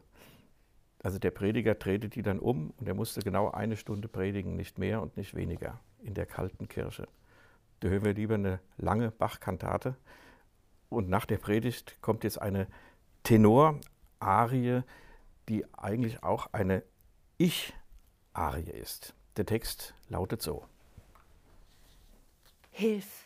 Also 1.02 1.18
der 1.18 1.30
Prediger 1.30 1.74
drehte 1.74 2.08
die 2.08 2.22
dann 2.22 2.38
um 2.38 2.72
und 2.78 2.86
er 2.86 2.94
musste 2.94 3.20
genau 3.20 3.50
eine 3.50 3.76
Stunde 3.76 4.08
predigen, 4.08 4.56
nicht 4.56 4.78
mehr 4.78 5.02
und 5.02 5.16
nicht 5.16 5.34
weniger 5.34 5.80
in 6.02 6.14
der 6.14 6.26
kalten 6.26 6.68
Kirche. 6.68 7.08
Da 7.80 7.88
hören 7.88 8.04
wir 8.04 8.14
lieber 8.14 8.34
eine 8.34 8.60
lange 8.76 9.10
Bachkantate. 9.10 9.96
Und 10.92 11.08
nach 11.08 11.24
der 11.24 11.38
Predigt 11.38 11.96
kommt 12.02 12.22
jetzt 12.22 12.40
eine 12.40 12.66
Tenor-Arie, 13.22 14.82
die 15.48 15.64
eigentlich 15.74 16.22
auch 16.22 16.52
eine 16.52 16.82
Ich-Arie 17.38 18.70
ist. 18.70 19.14
Der 19.36 19.46
Text 19.46 19.94
lautet 20.08 20.42
so. 20.42 20.64
Hilf, 22.70 23.24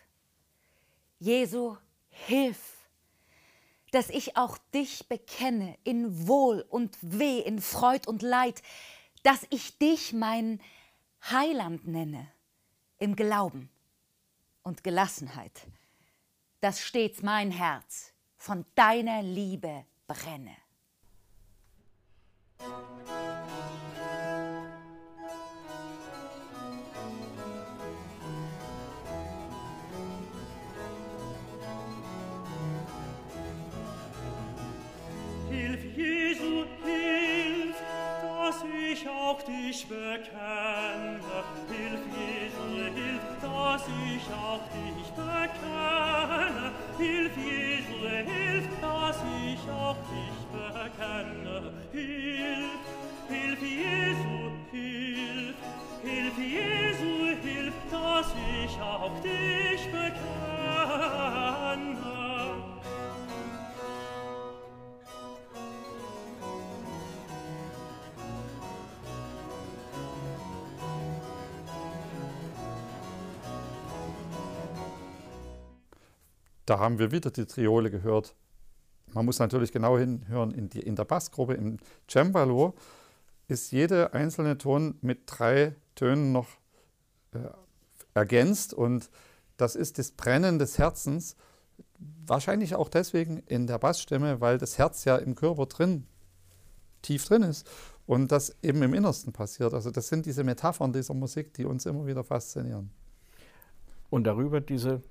Jesu, 1.19 1.77
hilf, 2.09 2.89
dass 3.91 4.11
ich 4.11 4.37
auch 4.37 4.59
dich 4.73 5.09
bekenne 5.09 5.77
in 5.83 6.29
Wohl 6.29 6.65
und 6.69 6.97
Weh, 7.01 7.41
in 7.41 7.61
Freud 7.61 8.07
und 8.07 8.23
Leid, 8.23 8.63
dass 9.23 9.45
ich 9.51 9.79
dich 9.79 10.13
mein 10.13 10.61
Heiland 11.31 11.87
nenne, 11.87 12.29
im 12.99 13.17
Glauben 13.17 13.71
und 14.63 14.85
Gelassenheit, 14.85 15.67
dass 16.61 16.81
stets 16.81 17.23
mein 17.23 17.51
Herz 17.51 18.13
von 18.37 18.65
deiner 18.75 19.23
Liebe 19.23 19.85
brenne. 20.07 20.57
Hilf, 35.51 35.97
Jesu, 35.97 36.65
hilf, 36.85 37.77
dass 38.23 38.65
ich 38.91 39.09
auch 39.09 39.43
dich 39.43 39.87
bekenne. 39.87 41.21
Hilf, 41.69 42.01
Jesu, 42.17 42.95
hilf, 42.95 43.36
dass 43.67 43.83
ich 43.89 44.23
auch 44.33 44.61
dich 44.71 45.11
bekenne. 45.11 46.71
Hilf, 46.99 47.33
Jesule, 47.37 48.19
hilf, 48.31 48.65
dass 48.81 49.19
ich 49.45 49.61
dich 50.13 50.39
bekenne. 50.55 51.73
Hilf, 51.93 52.83
hilf, 53.29 53.61
Jesu, 53.61 54.37
hilf, 54.71 55.57
hilf, 56.03 56.39
Jesu, 56.39 57.13
hilf, 57.43 57.75
dass 57.91 58.29
ich 58.63 58.81
auch 58.81 59.21
dich 59.21 59.85
bekenne. 59.87 60.46
Da 76.67 76.79
haben 76.79 76.99
wir 76.99 77.13
wieder 77.13 77.31
die 77.31 77.47
Triole 77.47 77.91
gehört. 77.91 78.35
Man 79.13 79.25
muss 79.25 79.39
natürlich 79.39 79.73
genau 79.73 79.97
hinhören, 79.97 80.51
in, 80.51 80.69
die, 80.69 80.81
in 80.81 80.97
der 80.97 81.05
Bassgruppe, 81.05 81.55
im 81.55 81.79
Cembalo 82.09 82.75
ist 83.49 83.71
jeder 83.71 84.13
einzelne 84.15 84.59
Ton 84.59 84.99
mit 85.01 85.21
drei 85.27 85.77
Tönen 85.95 86.33
noch 86.33 86.49
äh, 87.33 87.39
ergänzt 88.15 88.75
und 88.75 89.09
das 89.57 89.77
ist 89.77 89.99
das 89.99 90.11
Brennen 90.11 90.59
des 90.59 90.79
Herzens. 90.79 91.37
Wahrscheinlich 92.27 92.75
auch 92.75 92.89
deswegen 92.89 93.39
in 93.47 93.67
der 93.67 93.79
Bassstimme, 93.79 94.41
weil 94.41 94.59
das 94.59 94.79
Herz 94.79 95.05
ja 95.05 95.17
im 95.17 95.35
Körper 95.35 95.67
drin, 95.67 96.07
tief 97.03 97.25
drin 97.27 97.43
ist 97.43 97.69
und 98.07 98.33
das 98.33 98.55
eben 98.63 98.83
im 98.83 98.93
Innersten 98.93 99.33
passiert. 99.33 99.73
Also 99.73 99.91
das 99.91 100.09
sind 100.09 100.27
diese 100.27 100.45
Metaphern 100.45 100.93
dieser 100.93 101.15
Musik, 101.15 101.55
die 101.55 101.65
uns 101.65 101.87
immer 101.87 102.07
wieder 102.07 102.25
faszinieren. 102.25 102.91
Und 104.11 104.25
darüber 104.25 104.61
diese 104.61 105.03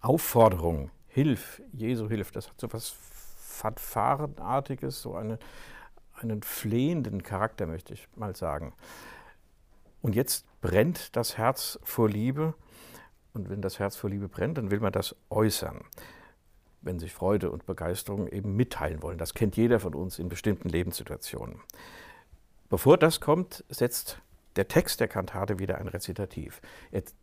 Aufforderung, 0.00 0.90
Hilf, 1.12 1.60
Jesu 1.72 2.08
Hilf, 2.08 2.32
das 2.32 2.48
hat 2.48 2.58
so 2.58 2.66
etwas 2.66 2.96
Fanfarenartiges, 3.36 5.02
so 5.02 5.14
eine, 5.14 5.38
einen 6.14 6.42
flehenden 6.42 7.22
Charakter, 7.22 7.66
möchte 7.66 7.92
ich 7.92 8.08
mal 8.16 8.34
sagen. 8.34 8.72
Und 10.00 10.14
jetzt 10.14 10.46
brennt 10.62 11.14
das 11.14 11.36
Herz 11.36 11.78
vor 11.82 12.08
Liebe. 12.08 12.54
Und 13.34 13.50
wenn 13.50 13.60
das 13.60 13.78
Herz 13.78 13.96
vor 13.96 14.08
Liebe 14.08 14.28
brennt, 14.28 14.56
dann 14.56 14.70
will 14.70 14.80
man 14.80 14.92
das 14.92 15.14
äußern. 15.28 15.84
Wenn 16.80 16.98
sich 16.98 17.12
Freude 17.12 17.50
und 17.50 17.66
Begeisterung 17.66 18.26
eben 18.26 18.56
mitteilen 18.56 19.02
wollen. 19.02 19.18
Das 19.18 19.34
kennt 19.34 19.56
jeder 19.56 19.80
von 19.80 19.94
uns 19.94 20.18
in 20.18 20.30
bestimmten 20.30 20.70
Lebenssituationen. 20.70 21.60
Bevor 22.70 22.96
das 22.96 23.20
kommt, 23.20 23.64
setzt 23.68 24.22
der 24.56 24.68
Text 24.68 25.00
der 25.00 25.08
Kantate 25.08 25.58
wieder 25.58 25.78
ein 25.78 25.88
Rezitativ. 25.88 26.60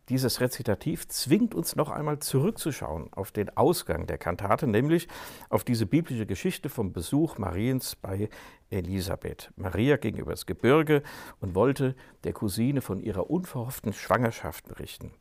Dieses 0.09 0.41
Rezitativ 0.41 1.07
zwingt 1.07 1.53
uns 1.53 1.75
noch 1.75 1.89
einmal 1.89 2.19
zurückzuschauen 2.19 3.11
auf 3.13 3.31
den 3.31 3.55
Ausgang 3.55 4.07
der 4.07 4.17
Kantate, 4.17 4.67
nämlich 4.67 5.07
auf 5.49 5.63
diese 5.63 5.85
biblische 5.85 6.25
Geschichte 6.25 6.69
vom 6.69 6.91
Besuch 6.91 7.37
Mariens 7.37 7.95
bei 7.95 8.29
Elisabeth. 8.69 9.51
Maria 9.55 9.97
ging 9.97 10.17
übers 10.17 10.45
Gebirge 10.45 11.03
und 11.39 11.55
wollte 11.55 11.95
der 12.23 12.33
Cousine 12.33 12.81
von 12.81 12.99
ihrer 12.99 13.29
unverhofften 13.29 13.93
Schwangerschaft 13.93 14.67
berichten. 14.67 15.11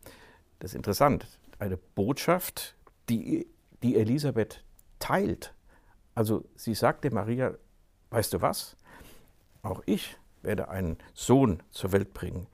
Das 0.59 0.73
ist 0.73 0.77
interessant. 0.77 1.27
Eine 1.59 1.77
Botschaft, 1.77 2.77
die, 3.09 3.47
die 3.83 3.97
Elisabeth 3.97 4.64
teilt. 4.99 5.55
Also 6.14 6.44
sie 6.57 6.75
sagte 6.75 7.11
Maria, 7.12 7.55
weißt 8.11 8.33
du 8.33 8.40
was? 8.40 8.77
Auch 9.62 9.83
ich 9.87 10.16
werde 10.42 10.68
einen 10.68 10.98
Sohn 11.15 11.63
zur 11.71 11.92
Welt 11.92 12.15
bringen. 12.15 12.46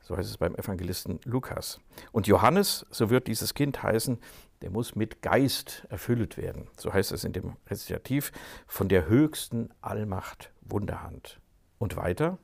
So 0.00 0.16
heißt 0.16 0.28
es 0.28 0.36
beim 0.36 0.54
Evangelisten 0.54 1.18
Lukas. 1.24 1.80
Und 2.12 2.26
Johannes, 2.26 2.84
so 2.90 3.08
wird 3.08 3.26
dieses 3.26 3.54
Kind 3.54 3.82
heißen, 3.82 4.18
der 4.60 4.70
muss 4.70 4.94
mit 4.94 5.22
Geist 5.22 5.86
erfüllt 5.88 6.36
werden. 6.36 6.68
So 6.76 6.92
heißt 6.92 7.12
es 7.12 7.24
in 7.24 7.32
dem 7.32 7.56
Rezitativ 7.68 8.32
von 8.66 8.88
der 8.88 9.08
höchsten 9.08 9.70
Allmacht 9.80 10.52
Wunderhand. 10.60 11.40
Und 11.78 11.96
weiter? 11.96 12.38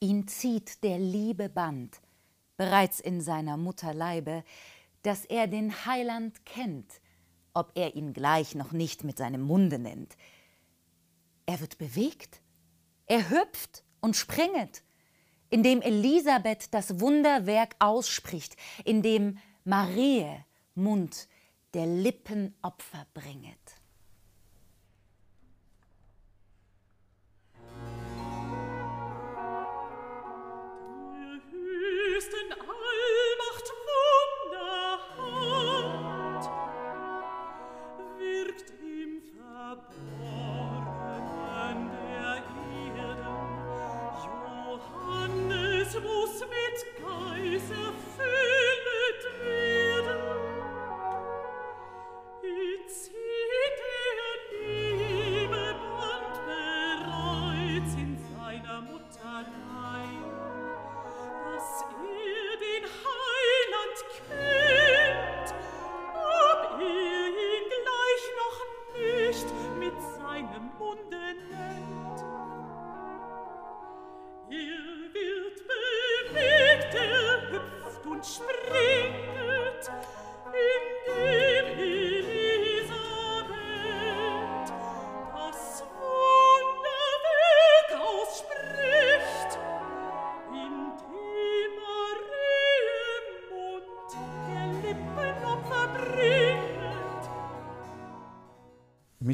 Ihn 0.00 0.28
zieht 0.28 0.82
der 0.82 0.98
Liebe 0.98 1.48
Band, 1.48 2.00
bereits 2.56 3.00
in 3.00 3.20
seiner 3.20 3.56
Mutter 3.56 3.94
Leibe, 3.94 4.44
dass 5.02 5.24
er 5.24 5.46
den 5.46 5.86
Heiland 5.86 6.44
kennt, 6.44 7.00
ob 7.54 7.72
er 7.74 7.94
ihn 7.94 8.12
gleich 8.12 8.54
noch 8.54 8.72
nicht 8.72 9.04
mit 9.04 9.18
seinem 9.18 9.42
Munde 9.42 9.78
nennt. 9.78 10.16
Er 11.46 11.60
wird 11.60 11.78
bewegt. 11.78 12.40
Er 13.06 13.30
hüpft 13.30 13.84
und 14.00 14.16
springet, 14.16 14.82
indem 15.50 15.82
Elisabeth 15.82 16.72
das 16.72 17.00
Wunderwerk 17.00 17.76
ausspricht, 17.78 18.56
indem 18.84 19.38
Marie 19.64 20.26
Mund 20.74 21.28
der 21.74 21.86
Lippen 21.86 22.54
Opfer 22.62 23.06
bringet. 23.14 23.73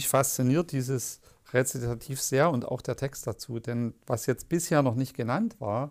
Mich 0.01 0.09
fasziniert 0.09 0.73
dieses 0.73 1.21
Rezitativ 1.53 2.23
sehr 2.23 2.51
und 2.51 2.65
auch 2.65 2.81
der 2.81 2.97
Text 2.97 3.27
dazu. 3.27 3.61
Denn 3.61 3.93
was 4.07 4.25
jetzt 4.25 4.49
bisher 4.49 4.83
noch 4.83 4.95
nicht 4.95 5.15
genannt 5.15 5.57
war, 5.59 5.91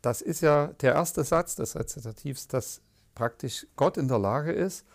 das 0.00 0.22
ist 0.22 0.40
ja 0.40 0.68
der 0.80 0.94
erste 0.94 1.22
Satz 1.22 1.54
des 1.54 1.76
Rezitativs, 1.76 2.48
dass 2.48 2.80
praktisch 3.14 3.66
Gott 3.76 3.98
in 3.98 4.08
der 4.08 4.18
Lage 4.18 4.50
ist, 4.50 4.86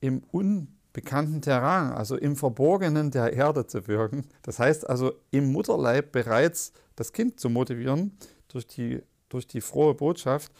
im 0.00 0.22
unbekannten 0.32 1.40
Terrain, 1.40 1.92
also 1.92 2.16
im 2.16 2.36
Verborgenen 2.36 3.10
der 3.10 3.32
Erde 3.32 3.66
zu 3.66 3.88
wirken. 3.88 4.26
Das 4.42 4.58
heißt 4.58 4.86
also 4.86 5.14
im 5.30 5.50
Mutterleib 5.50 6.12
bereits 6.12 6.74
das 6.94 7.14
Kind 7.14 7.40
zu 7.40 7.48
motivieren, 7.48 8.18
durch 8.48 8.66
die, 8.66 9.02
durch 9.30 9.46
die 9.46 9.62
frohe 9.62 9.94
Botschaft 9.94 10.52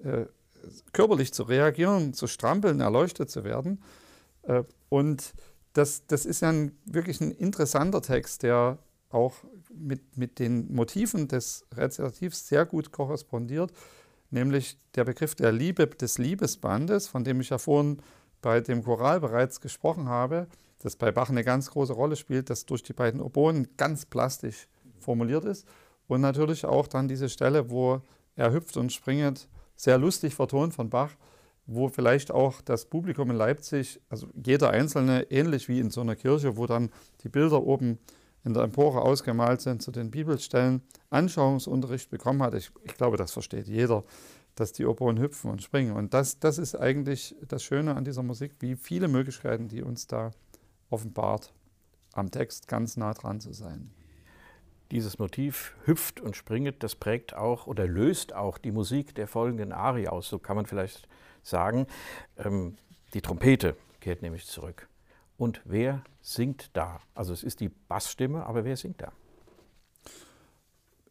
äh, 0.00 0.26
körperlich 0.92 1.32
zu 1.32 1.44
reagieren, 1.44 2.12
zu 2.12 2.26
strampeln, 2.26 2.80
erleuchtet 2.80 3.30
zu 3.30 3.44
werden. 3.44 3.82
Äh, 4.42 4.64
und 4.90 5.32
das, 5.74 6.06
das 6.06 6.24
ist 6.24 6.40
ja 6.40 6.48
ein, 6.50 6.72
wirklich 6.86 7.20
ein 7.20 7.32
interessanter 7.32 8.00
Text, 8.00 8.42
der 8.42 8.78
auch 9.10 9.34
mit, 9.72 10.16
mit 10.16 10.38
den 10.38 10.72
Motiven 10.74 11.28
des 11.28 11.66
Rezitativs 11.74 12.48
sehr 12.48 12.64
gut 12.64 12.90
korrespondiert, 12.90 13.72
nämlich 14.30 14.78
der 14.94 15.04
Begriff 15.04 15.34
der 15.34 15.52
Liebe, 15.52 15.86
des 15.86 16.18
Liebesbandes, 16.18 17.08
von 17.08 17.24
dem 17.24 17.40
ich 17.40 17.50
ja 17.50 17.58
vorhin 17.58 17.98
bei 18.40 18.60
dem 18.60 18.82
Choral 18.82 19.20
bereits 19.20 19.60
gesprochen 19.60 20.08
habe, 20.08 20.46
das 20.78 20.96
bei 20.96 21.10
Bach 21.10 21.30
eine 21.30 21.44
ganz 21.44 21.70
große 21.70 21.92
Rolle 21.92 22.16
spielt, 22.16 22.50
das 22.50 22.66
durch 22.66 22.82
die 22.82 22.92
beiden 22.92 23.20
Oboen 23.20 23.68
ganz 23.76 24.04
plastisch 24.04 24.68
formuliert 25.00 25.44
ist. 25.44 25.66
Und 26.06 26.20
natürlich 26.20 26.66
auch 26.66 26.86
dann 26.86 27.08
diese 27.08 27.28
Stelle, 27.28 27.70
wo 27.70 28.02
er 28.36 28.52
hüpft 28.52 28.76
und 28.76 28.92
springt, 28.92 29.48
sehr 29.76 29.98
lustig 29.98 30.34
vertont 30.34 30.74
von 30.74 30.90
Bach, 30.90 31.10
wo 31.66 31.88
vielleicht 31.88 32.30
auch 32.30 32.60
das 32.60 32.86
Publikum 32.86 33.30
in 33.30 33.36
Leipzig, 33.36 34.00
also 34.08 34.28
jeder 34.34 34.70
Einzelne, 34.70 35.30
ähnlich 35.30 35.68
wie 35.68 35.80
in 35.80 35.90
so 35.90 36.02
einer 36.02 36.16
Kirche, 36.16 36.56
wo 36.56 36.66
dann 36.66 36.90
die 37.22 37.28
Bilder 37.28 37.62
oben 37.62 37.98
in 38.44 38.52
der 38.52 38.62
Empore 38.62 39.00
ausgemalt 39.00 39.62
sind 39.62 39.82
zu 39.82 39.90
den 39.90 40.10
Bibelstellen, 40.10 40.82
Anschauungsunterricht 41.10 42.10
bekommen 42.10 42.42
hat. 42.42 42.54
Ich, 42.54 42.70
ich 42.82 42.94
glaube, 42.94 43.16
das 43.16 43.32
versteht 43.32 43.66
jeder, 43.66 44.04
dass 44.54 44.72
die 44.72 44.84
Oboen 44.84 45.18
hüpfen 45.18 45.50
und 45.50 45.62
springen. 45.62 45.96
Und 45.96 46.12
das, 46.12 46.38
das 46.38 46.58
ist 46.58 46.76
eigentlich 46.76 47.34
das 47.48 47.62
Schöne 47.62 47.96
an 47.96 48.04
dieser 48.04 48.22
Musik, 48.22 48.52
wie 48.60 48.76
viele 48.76 49.08
Möglichkeiten, 49.08 49.68
die 49.68 49.82
uns 49.82 50.06
da 50.06 50.30
offenbart, 50.90 51.52
am 52.12 52.30
Text 52.30 52.68
ganz 52.68 52.96
nah 52.96 53.14
dran 53.14 53.40
zu 53.40 53.52
sein. 53.52 53.90
Dieses 54.90 55.18
Motiv 55.18 55.74
hüpft 55.86 56.20
und 56.20 56.36
springet, 56.36 56.82
das 56.82 56.94
prägt 56.94 57.34
auch 57.34 57.66
oder 57.66 57.86
löst 57.86 58.34
auch 58.34 58.58
die 58.58 58.70
Musik 58.70 59.14
der 59.14 59.26
folgenden 59.26 59.72
Arie 59.72 60.08
aus. 60.08 60.28
So 60.28 60.38
kann 60.38 60.56
man 60.56 60.66
vielleicht 60.66 61.08
sagen. 61.44 61.86
Ähm, 62.36 62.76
die 63.12 63.20
Trompete 63.20 63.76
kehrt 64.00 64.22
nämlich 64.22 64.46
zurück. 64.46 64.88
Und 65.36 65.60
wer 65.64 66.02
singt 66.20 66.70
da? 66.74 67.00
Also 67.14 67.32
es 67.32 67.42
ist 67.42 67.60
die 67.60 67.68
Bassstimme, 67.68 68.44
aber 68.46 68.64
wer 68.64 68.76
singt 68.76 69.00
da? 69.02 69.12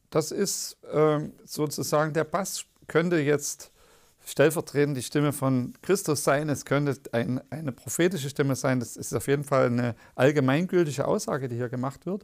Das 0.10 0.32
ist 0.32 0.78
äh, 0.84 1.30
sozusagen, 1.46 2.14
der 2.14 2.24
Bass 2.24 2.66
könnte 2.88 3.18
jetzt 3.18 3.72
stellvertretend 4.26 4.96
die 4.96 5.04
Stimme 5.04 5.34
von 5.34 5.74
Christus 5.82 6.24
sein, 6.24 6.50
es 6.50 6.66
könnte 6.66 6.96
ein, 7.12 7.42
eine 7.50 7.72
prophetische 7.72 8.30
Stimme 8.30 8.56
sein, 8.56 8.80
das 8.80 8.96
ist 8.96 9.14
auf 9.14 9.28
jeden 9.28 9.44
Fall 9.44 9.68
eine 9.68 9.96
allgemeingültige 10.16 11.06
Aussage, 11.06 11.50
die 11.50 11.56
hier 11.56 11.70
gemacht 11.70 12.06
wird. 12.06 12.24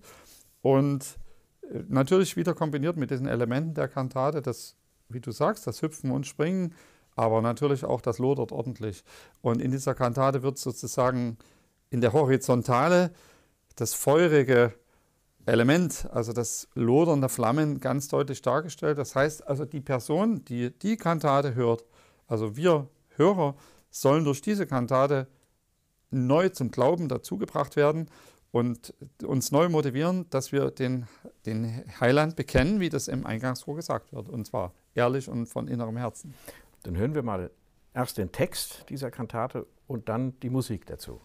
Und 0.62 1.18
äh, 1.64 1.84
natürlich 1.88 2.36
wieder 2.36 2.54
kombiniert 2.54 2.96
mit 2.96 3.12
diesen 3.12 3.28
Elementen 3.28 3.74
der 3.74 3.88
Kantate, 3.88 4.42
das, 4.42 4.76
wie 5.10 5.20
du 5.20 5.32
sagst, 5.32 5.68
das 5.68 5.82
Hüpfen 5.82 6.12
und 6.12 6.28
Springen, 6.28 6.74
aber 7.20 7.42
natürlich 7.42 7.84
auch 7.84 8.00
das 8.00 8.18
lodert 8.18 8.54
ordentlich. 8.54 9.04
Und 9.42 9.62
in 9.62 9.72
dieser 9.72 9.94
Kantate 9.94 10.42
wird 10.42 10.58
sozusagen 10.58 11.38
in 11.90 12.00
der 12.00 12.14
Horizontale 12.14 13.12
das 13.76 13.94
feurige 13.94 14.74
Element, 15.46 16.08
also 16.14 16.32
das 16.32 16.70
Lodern 16.76 17.20
der 17.20 17.30
Flammen, 17.30 17.82
ganz 17.82 18.08
deutlich 18.08 18.42
dargestellt. 18.42 18.98
Das 18.98 19.18
heißt 19.18 19.46
also, 19.46 19.66
die 19.66 19.82
Person, 19.82 20.46
die 20.46 20.72
die 20.72 20.96
Kantate 20.96 21.56
hört, 21.56 21.84
also 22.26 22.56
wir 22.56 22.88
Hörer, 23.18 23.56
sollen 23.90 24.24
durch 24.24 24.42
diese 24.42 24.66
Kantate 24.66 25.28
neu 26.12 26.48
zum 26.48 26.72
Glauben 26.72 27.10
dazugebracht 27.10 27.76
werden 27.76 28.10
und 28.52 28.94
uns 29.26 29.52
neu 29.52 29.68
motivieren, 29.68 30.26
dass 30.30 30.54
wir 30.54 30.72
den, 30.72 31.06
den 31.46 31.84
Heiland 32.00 32.38
bekennen, 32.38 32.80
wie 32.80 32.88
das 32.88 33.10
im 33.10 33.26
Eingangstor 33.26 33.76
gesagt 33.76 34.14
wird, 34.14 34.30
und 34.30 34.46
zwar 34.46 34.72
ehrlich 34.96 35.28
und 35.28 35.48
von 35.48 35.68
innerem 35.68 35.98
Herzen. 35.98 36.34
Dann 36.84 36.96
hören 36.96 37.16
wir 37.16 37.24
mal 37.24 37.52
erst 37.94 38.18
den 38.18 38.32
Text 38.32 38.86
dieser 38.90 39.12
Kantate 39.12 39.68
und 39.88 40.10
dann 40.10 40.40
die 40.40 40.50
Musik 40.50 40.86
dazu. 40.86 41.22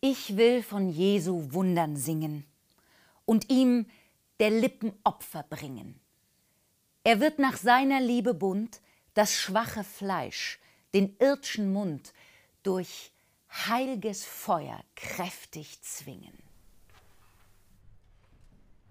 Ich 0.00 0.36
will 0.36 0.62
von 0.62 0.88
Jesu 0.88 1.52
Wundern 1.52 1.96
singen 1.96 2.44
und 3.26 3.50
ihm 3.50 3.86
der 4.38 4.50
Lippen 4.50 4.92
Opfer 5.04 5.42
bringen. 5.42 6.00
Er 7.04 7.20
wird 7.20 7.38
nach 7.38 7.56
seiner 7.56 8.00
Liebe 8.00 8.32
bunt 8.32 8.80
das 9.14 9.34
schwache 9.34 9.84
Fleisch, 9.84 10.58
den 10.94 11.16
irdschen 11.18 11.72
Mund 11.72 12.12
durch 12.62 13.12
heilges 13.50 14.24
Feuer 14.24 14.80
kräftig 14.94 15.82
zwingen. 15.82 16.38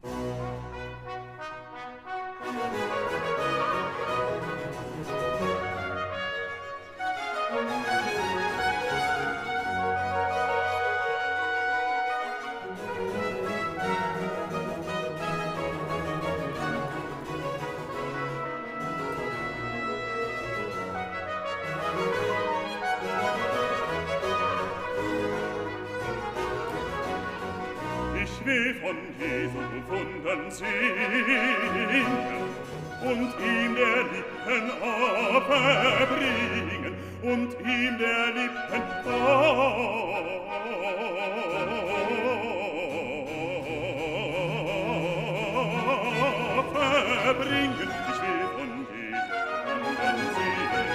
will 0.03 0.78
gefunden 29.79 30.51
singen 30.51 32.05
und 33.01 33.33
ihm 33.39 33.75
der 33.75 34.03
Lippen 34.11 34.71
Opfer 34.81 36.07
bringen 36.07 36.93
und 37.21 37.51
ihm 37.61 37.97
der 37.97 38.27
Lippen 38.33 38.83
Opfer 46.59 47.33
bringen 47.35 47.89
ich 48.09 48.19
will 48.21 48.45
von 48.55 48.69
gefunden 48.87 50.27
singen 50.35 50.89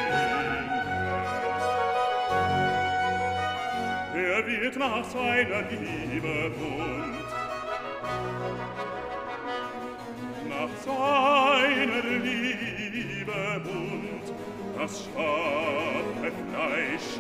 er 4.17 4.47
wird 4.47 4.77
nach 4.77 5.05
seiner 5.05 5.63
Liebe 5.71 6.51
bunt, 6.59 7.44
Nach 10.49 10.69
seiner 10.85 12.03
Liebe 12.23 13.61
bunt 13.65 14.27
das 14.79 15.05
scharfe 15.05 16.33
Fleisch 16.51 17.11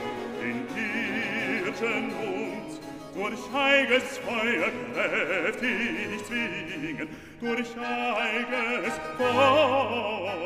in 0.42 0.58
tierischen 0.74 2.06
Mund 2.08 2.80
durch 3.14 3.42
heiges 3.52 4.18
Feuer 4.18 4.70
kräftig 4.92 6.24
zwingen, 6.26 7.08
durch 7.40 7.70
heiges 7.76 8.94
Feuer 9.16 10.44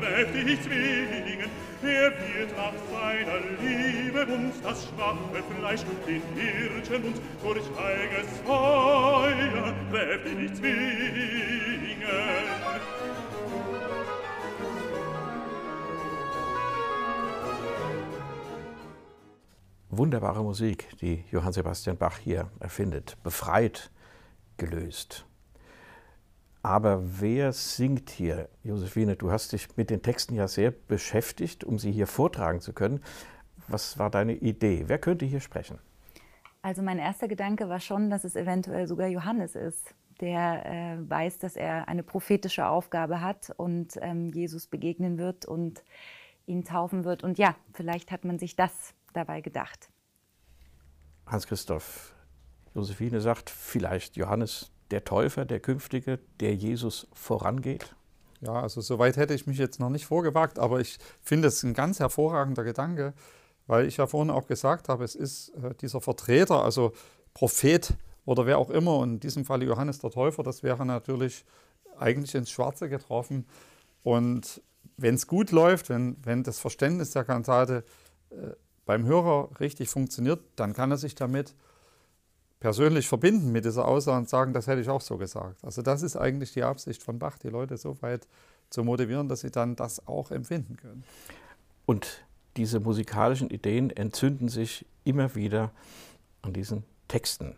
kräftig 0.00 0.62
zwingen. 0.62 1.29
Er 1.82 2.10
wird 2.10 2.56
nach 2.56 2.72
seiner 2.90 3.40
Liebe 3.60 4.26
uns 4.26 4.60
das 4.62 4.86
schwache 4.86 5.42
Fleisch 5.58 5.80
in 6.06 6.22
Hirten 6.34 7.04
und 7.04 7.20
durch 7.42 7.64
heiges 7.78 8.38
Feuer 8.44 9.74
kräftig 9.90 10.54
zwingen. 10.54 11.80
Wunderbare 19.88 20.42
Musik, 20.42 20.88
die 21.00 21.24
Johann 21.30 21.52
Sebastian 21.52 21.96
Bach 21.96 22.18
hier 22.18 22.50
erfindet. 22.60 23.16
Befreit, 23.22 23.90
gelöst. 24.56 25.26
Aber 26.62 27.20
wer 27.20 27.52
singt 27.52 28.10
hier? 28.10 28.48
Josephine, 28.62 29.16
du 29.16 29.30
hast 29.30 29.52
dich 29.52 29.76
mit 29.76 29.88
den 29.88 30.02
Texten 30.02 30.34
ja 30.34 30.46
sehr 30.46 30.70
beschäftigt, 30.70 31.64
um 31.64 31.78
sie 31.78 31.90
hier 31.90 32.06
vortragen 32.06 32.60
zu 32.60 32.74
können. 32.74 33.02
Was 33.68 33.98
war 33.98 34.10
deine 34.10 34.34
Idee? 34.34 34.84
Wer 34.86 34.98
könnte 34.98 35.24
hier 35.24 35.40
sprechen? 35.40 35.78
Also 36.62 36.82
mein 36.82 36.98
erster 36.98 37.28
Gedanke 37.28 37.68
war 37.70 37.80
schon, 37.80 38.10
dass 38.10 38.24
es 38.24 38.36
eventuell 38.36 38.86
sogar 38.86 39.08
Johannes 39.08 39.54
ist, 39.54 39.94
der 40.20 40.66
äh, 40.66 41.10
weiß, 41.10 41.38
dass 41.38 41.56
er 41.56 41.88
eine 41.88 42.02
prophetische 42.02 42.66
Aufgabe 42.66 43.22
hat 43.22 43.54
und 43.56 43.98
ähm, 44.02 44.28
Jesus 44.28 44.66
begegnen 44.66 45.16
wird 45.16 45.46
und 45.46 45.82
ihn 46.44 46.64
taufen 46.64 47.04
wird. 47.04 47.24
Und 47.24 47.38
ja, 47.38 47.56
vielleicht 47.72 48.10
hat 48.10 48.26
man 48.26 48.38
sich 48.38 48.56
das 48.56 48.92
dabei 49.14 49.40
gedacht. 49.40 49.88
Hans-Christoph, 51.26 52.14
Josephine 52.74 53.22
sagt, 53.22 53.48
vielleicht 53.48 54.16
Johannes 54.16 54.70
der 54.90 55.04
Täufer, 55.04 55.44
der 55.44 55.60
Künftige, 55.60 56.18
der 56.40 56.54
Jesus 56.54 57.06
vorangeht? 57.12 57.94
Ja, 58.40 58.54
also 58.54 58.80
soweit 58.80 59.16
hätte 59.16 59.34
ich 59.34 59.46
mich 59.46 59.58
jetzt 59.58 59.80
noch 59.80 59.90
nicht 59.90 60.06
vorgewagt, 60.06 60.58
aber 60.58 60.80
ich 60.80 60.98
finde 61.22 61.48
es 61.48 61.62
ein 61.62 61.74
ganz 61.74 62.00
hervorragender 62.00 62.64
Gedanke, 62.64 63.12
weil 63.66 63.86
ich 63.86 63.98
ja 63.98 64.06
vorhin 64.06 64.30
auch 64.30 64.46
gesagt 64.46 64.88
habe, 64.88 65.04
es 65.04 65.14
ist 65.14 65.50
äh, 65.50 65.74
dieser 65.74 66.00
Vertreter, 66.00 66.64
also 66.64 66.92
Prophet 67.34 67.94
oder 68.24 68.46
wer 68.46 68.58
auch 68.58 68.70
immer, 68.70 68.96
und 68.98 69.14
in 69.14 69.20
diesem 69.20 69.44
Fall 69.44 69.62
Johannes 69.62 69.98
der 69.98 70.10
Täufer, 70.10 70.42
das 70.42 70.62
wäre 70.62 70.86
natürlich 70.86 71.44
eigentlich 71.98 72.34
ins 72.34 72.50
Schwarze 72.50 72.88
getroffen. 72.88 73.46
Und 74.02 74.62
wenn 74.96 75.14
es 75.14 75.26
gut 75.26 75.50
läuft, 75.50 75.90
wenn, 75.90 76.16
wenn 76.24 76.42
das 76.42 76.58
Verständnis 76.58 77.10
der 77.10 77.24
Kantate 77.24 77.84
äh, 78.30 78.54
beim 78.86 79.04
Hörer 79.04 79.50
richtig 79.60 79.88
funktioniert, 79.88 80.40
dann 80.56 80.72
kann 80.72 80.90
er 80.90 80.96
sich 80.96 81.14
damit 81.14 81.54
persönlich 82.60 83.08
verbinden 83.08 83.50
mit 83.52 83.64
dieser 83.64 83.88
Aussage 83.88 84.18
und 84.18 84.28
sagen, 84.28 84.52
das 84.52 84.66
hätte 84.66 84.82
ich 84.82 84.88
auch 84.88 85.00
so 85.00 85.16
gesagt. 85.16 85.64
Also 85.64 85.82
das 85.82 86.02
ist 86.02 86.16
eigentlich 86.16 86.52
die 86.52 86.62
Absicht 86.62 87.02
von 87.02 87.18
Bach, 87.18 87.38
die 87.38 87.48
Leute 87.48 87.76
so 87.78 88.00
weit 88.02 88.28
zu 88.68 88.84
motivieren, 88.84 89.28
dass 89.28 89.40
sie 89.40 89.50
dann 89.50 89.76
das 89.76 90.06
auch 90.06 90.30
empfinden 90.30 90.76
können. 90.76 91.02
Und 91.86 92.22
diese 92.56 92.78
musikalischen 92.78 93.48
Ideen 93.50 93.90
entzünden 93.90 94.48
sich 94.48 94.86
immer 95.04 95.34
wieder 95.34 95.72
an 96.42 96.52
diesen 96.52 96.84
Texten. 97.08 97.56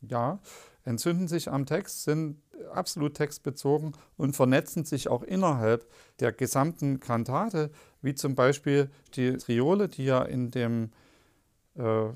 Ja, 0.00 0.38
entzünden 0.84 1.28
sich 1.28 1.50
am 1.50 1.66
Text, 1.66 2.04
sind 2.04 2.40
absolut 2.72 3.14
textbezogen 3.14 3.92
und 4.16 4.34
vernetzen 4.34 4.84
sich 4.84 5.08
auch 5.08 5.22
innerhalb 5.22 5.86
der 6.20 6.32
gesamten 6.32 7.00
Kantate, 7.00 7.70
wie 8.02 8.14
zum 8.14 8.34
Beispiel 8.34 8.90
die 9.14 9.36
Triole, 9.36 9.88
die 9.88 10.04
ja 10.04 10.22
in 10.22 10.50
dem 10.50 10.90
äh, 11.76 12.08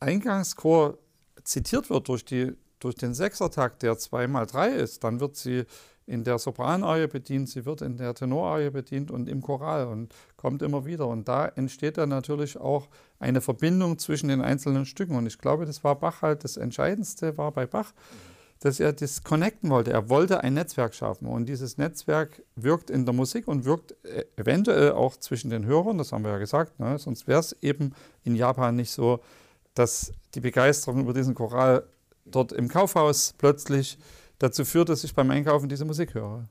Eingangschor 0.00 0.98
zitiert 1.44 1.90
wird 1.90 2.08
durch, 2.08 2.24
die, 2.24 2.52
durch 2.80 2.96
den 2.96 3.14
Sechsertakt, 3.14 3.82
der 3.82 3.98
2 3.98 4.26
mal 4.26 4.46
3 4.46 4.70
ist, 4.70 5.04
dann 5.04 5.20
wird 5.20 5.36
sie 5.36 5.64
in 6.06 6.24
der 6.24 6.38
Sopranarie 6.38 7.06
bedient, 7.06 7.48
sie 7.48 7.64
wird 7.64 7.80
in 7.80 7.96
der 7.96 8.14
Tenorarie 8.14 8.70
bedient 8.70 9.10
und 9.10 9.28
im 9.28 9.40
Choral 9.40 9.86
und 9.86 10.14
kommt 10.36 10.62
immer 10.62 10.84
wieder. 10.84 11.06
Und 11.06 11.28
da 11.28 11.46
entsteht 11.46 11.96
dann 11.96 12.10
natürlich 12.10 12.58
auch 12.58 12.88
eine 13.18 13.40
Verbindung 13.40 13.98
zwischen 13.98 14.28
den 14.28 14.42
einzelnen 14.42 14.84
Stücken. 14.84 15.16
Und 15.16 15.26
ich 15.26 15.38
glaube, 15.38 15.64
das 15.64 15.82
war 15.82 15.98
Bach 15.98 16.22
halt 16.22 16.44
das 16.44 16.56
Entscheidendste, 16.56 17.38
war 17.38 17.52
bei 17.52 17.66
Bach, 17.66 17.92
dass 18.60 18.80
er 18.80 18.92
das 18.92 19.24
connecten 19.24 19.70
wollte. 19.70 19.92
Er 19.92 20.08
wollte 20.10 20.42
ein 20.42 20.54
Netzwerk 20.54 20.94
schaffen. 20.94 21.26
Und 21.26 21.46
dieses 21.46 21.78
Netzwerk 21.78 22.42
wirkt 22.54 22.90
in 22.90 23.06
der 23.06 23.14
Musik 23.14 23.48
und 23.48 23.64
wirkt 23.64 23.94
äh, 24.04 24.24
eventuell 24.36 24.92
auch 24.92 25.16
zwischen 25.16 25.50
den 25.50 25.64
Hörern, 25.64 25.98
das 25.98 26.12
haben 26.12 26.24
wir 26.24 26.32
ja 26.32 26.38
gesagt. 26.38 26.78
Ne? 26.80 26.98
Sonst 26.98 27.26
wäre 27.26 27.40
es 27.40 27.56
eben 27.62 27.94
in 28.24 28.36
Japan 28.36 28.76
nicht 28.76 28.90
so, 28.90 29.20
dass 29.74 30.12
die 30.34 30.40
Begeisterung 30.40 31.00
über 31.00 31.12
diesen 31.12 31.34
Choral 31.34 31.86
dort 32.24 32.52
im 32.52 32.68
Kaufhaus 32.68 33.34
plötzlich 33.36 33.98
dazu 34.38 34.64
führt, 34.64 34.88
dass 34.88 35.04
ich 35.04 35.14
beim 35.14 35.30
Einkaufen 35.30 35.68
diese 35.68 35.84
Musik 35.84 36.14
höre. 36.14 36.48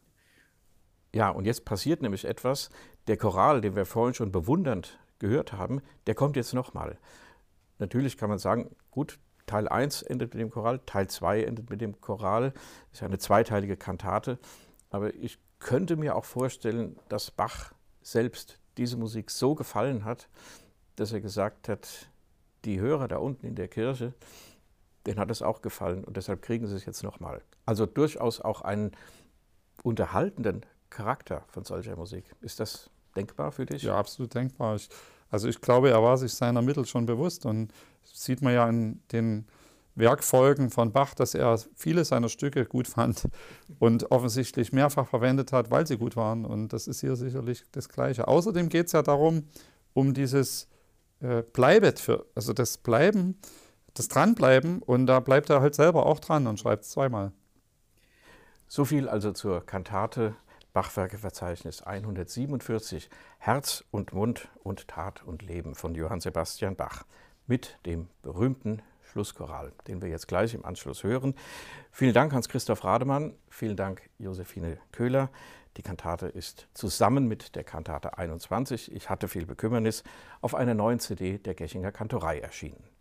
Ja, 1.14 1.30
und 1.30 1.46
jetzt 1.46 1.66
passiert 1.66 2.02
nämlich 2.02 2.26
etwas. 2.26 2.70
Der 3.08 3.18
Choral, 3.18 3.62
den 3.62 3.76
wir 3.76 3.86
vorhin 3.86 4.14
schon 4.14 4.32
bewundernd 4.32 5.00
gehört 5.20 5.54
haben, 5.54 5.82
der 6.08 6.16
kommt 6.16 6.36
jetzt 6.36 6.54
nochmal. 6.54 6.98
Natürlich 7.80 8.18
kann 8.18 8.30
man 8.30 8.40
sagen, 8.40 8.76
gut, 8.92 9.20
Teil 9.46 9.68
1 9.68 10.04
endet 10.04 10.34
mit 10.34 10.42
dem 10.42 10.50
Choral, 10.50 10.80
Teil 10.86 11.08
2 11.08 11.44
endet 11.44 11.70
mit 11.70 11.82
dem 11.82 12.00
Choral. 12.02 12.52
Das 12.52 12.94
ist 12.94 13.00
ja 13.02 13.08
eine 13.08 13.20
zweiteilige 13.20 13.78
Kantate. 13.78 14.40
Aber 14.90 15.14
ich 15.14 15.38
könnte 15.60 15.96
mir 15.96 16.16
auch 16.16 16.26
vorstellen, 16.26 16.98
dass 17.10 17.32
Bach 17.32 17.74
selbst 18.02 18.60
diese 18.78 18.98
Musik 18.98 19.32
so 19.32 19.56
gefallen 19.56 20.06
hat, 20.06 20.30
dass 20.96 21.12
er 21.12 21.22
gesagt 21.22 21.70
hat, 21.70 22.10
die 22.66 22.80
Hörer 22.80 23.08
da 23.08 23.18
unten 23.18 23.46
in 23.46 23.56
der 23.56 23.68
Kirche, 23.68 24.14
denen 25.06 25.20
hat 25.20 25.32
es 25.32 25.42
auch 25.42 25.62
gefallen 25.62 26.04
und 26.04 26.18
deshalb 26.18 26.42
kriegen 26.42 26.68
sie 26.68 26.76
es 26.76 26.86
jetzt 26.86 27.04
nochmal. 27.04 27.42
Also 27.66 27.86
durchaus 27.86 28.40
auch 28.40 28.62
einen 28.62 28.92
unterhaltenden 29.84 30.66
Charakter 30.90 31.44
von 31.50 31.64
solcher 31.64 31.96
Musik. 31.96 32.26
Ist 32.42 32.60
das 32.60 32.90
denkbar 33.16 33.52
für 33.52 33.66
dich? 33.66 33.84
Ja, 33.84 33.98
absolut 33.98 34.34
denkbar. 34.34 34.76
Ich, 34.76 34.90
also 35.30 35.48
ich 35.48 35.60
glaube, 35.60 35.90
er 35.90 36.02
war 36.02 36.18
sich 36.18 36.34
seiner 36.34 36.62
Mittel 36.62 36.86
schon 36.86 37.06
bewusst 37.06 37.46
und 37.46 37.74
sieht 38.04 38.42
man 38.42 38.54
ja 38.54 38.70
in 38.70 39.02
den 39.12 39.48
Werkfolgen 39.96 40.70
von 40.70 40.92
Bach, 40.92 41.14
dass 41.14 41.36
er 41.36 41.60
viele 41.76 42.04
seiner 42.04 42.30
Stücke 42.30 42.66
gut 42.66 42.88
fand 42.88 43.28
und 43.80 44.12
offensichtlich 44.12 44.74
mehrfach 44.74 45.08
verwendet 45.08 45.52
hat, 45.52 45.70
weil 45.70 45.86
sie 45.86 45.98
gut 45.98 46.16
waren. 46.16 46.46
Und 46.46 46.74
das 46.74 46.88
ist 46.88 47.02
hier 47.02 47.16
sicherlich 47.16 47.64
das 47.72 47.90
Gleiche. 47.90 48.28
Außerdem 48.28 48.70
geht 48.70 48.88
es 48.88 48.94
ja 48.94 49.04
darum, 49.04 49.48
um 49.94 50.14
dieses 50.14 50.68
äh, 51.24 51.42
Bleibet, 51.42 52.00
für, 52.00 52.26
also 52.36 52.54
das 52.54 52.78
Bleiben, 52.78 53.40
das 53.94 54.08
Dranbleiben. 54.10 54.82
Und 54.82 55.08
da 55.08 55.20
bleibt 55.20 55.50
er 55.50 55.62
halt 55.62 55.76
selber 55.76 56.06
auch 56.06 56.20
dran 56.20 56.48
und 56.48 56.60
schreibt 56.60 56.84
es 56.84 56.92
zweimal. 56.92 57.32
So 58.68 58.86
viel 58.86 59.08
also 59.08 59.32
zur 59.32 59.66
Kantate 59.66 60.36
Bachwerkeverzeichnis 60.74 61.84
147 61.84 63.10
Herz 63.38 63.84
und 63.92 64.14
Mund 64.14 64.50
und 64.64 64.88
Tat 64.88 65.24
und 65.24 65.44
Leben 65.44 65.76
von 65.76 65.94
Johann 65.94 66.20
Sebastian 66.20 66.76
Bach 66.76 67.06
mit 67.46 67.78
dem 67.86 68.10
berühmten 68.24 68.82
Schlusschoral, 69.04 69.72
den 69.88 70.02
wir 70.02 70.10
jetzt 70.10 70.28
gleich 70.28 70.56
im 70.56 70.66
Anschluss 70.66 71.04
hören. 71.04 71.36
Vielen 71.92 72.14
Dank 72.14 72.34
Hans-Christoph 72.34 72.84
Rademann, 72.84 73.36
vielen 73.50 73.78
Dank 73.78 74.10
Josephine 74.18 74.80
Köhler. 74.92 75.30
Die 75.78 75.82
Kantate 75.82 76.28
ist 76.28 76.68
zusammen 76.74 77.28
mit 77.28 77.56
der 77.56 77.64
Kantate 77.64 78.18
21, 78.18 78.92
Ich 78.94 79.10
hatte 79.10 79.28
viel 79.28 79.46
Bekümmernis, 79.46 80.04
auf 80.42 80.54
einer 80.54 80.76
neuen 80.76 81.00
CD 81.00 81.40
der 81.40 81.56
Gechinger 81.56 81.92
Kantorei 81.92 82.40
erschienen. 82.40 82.93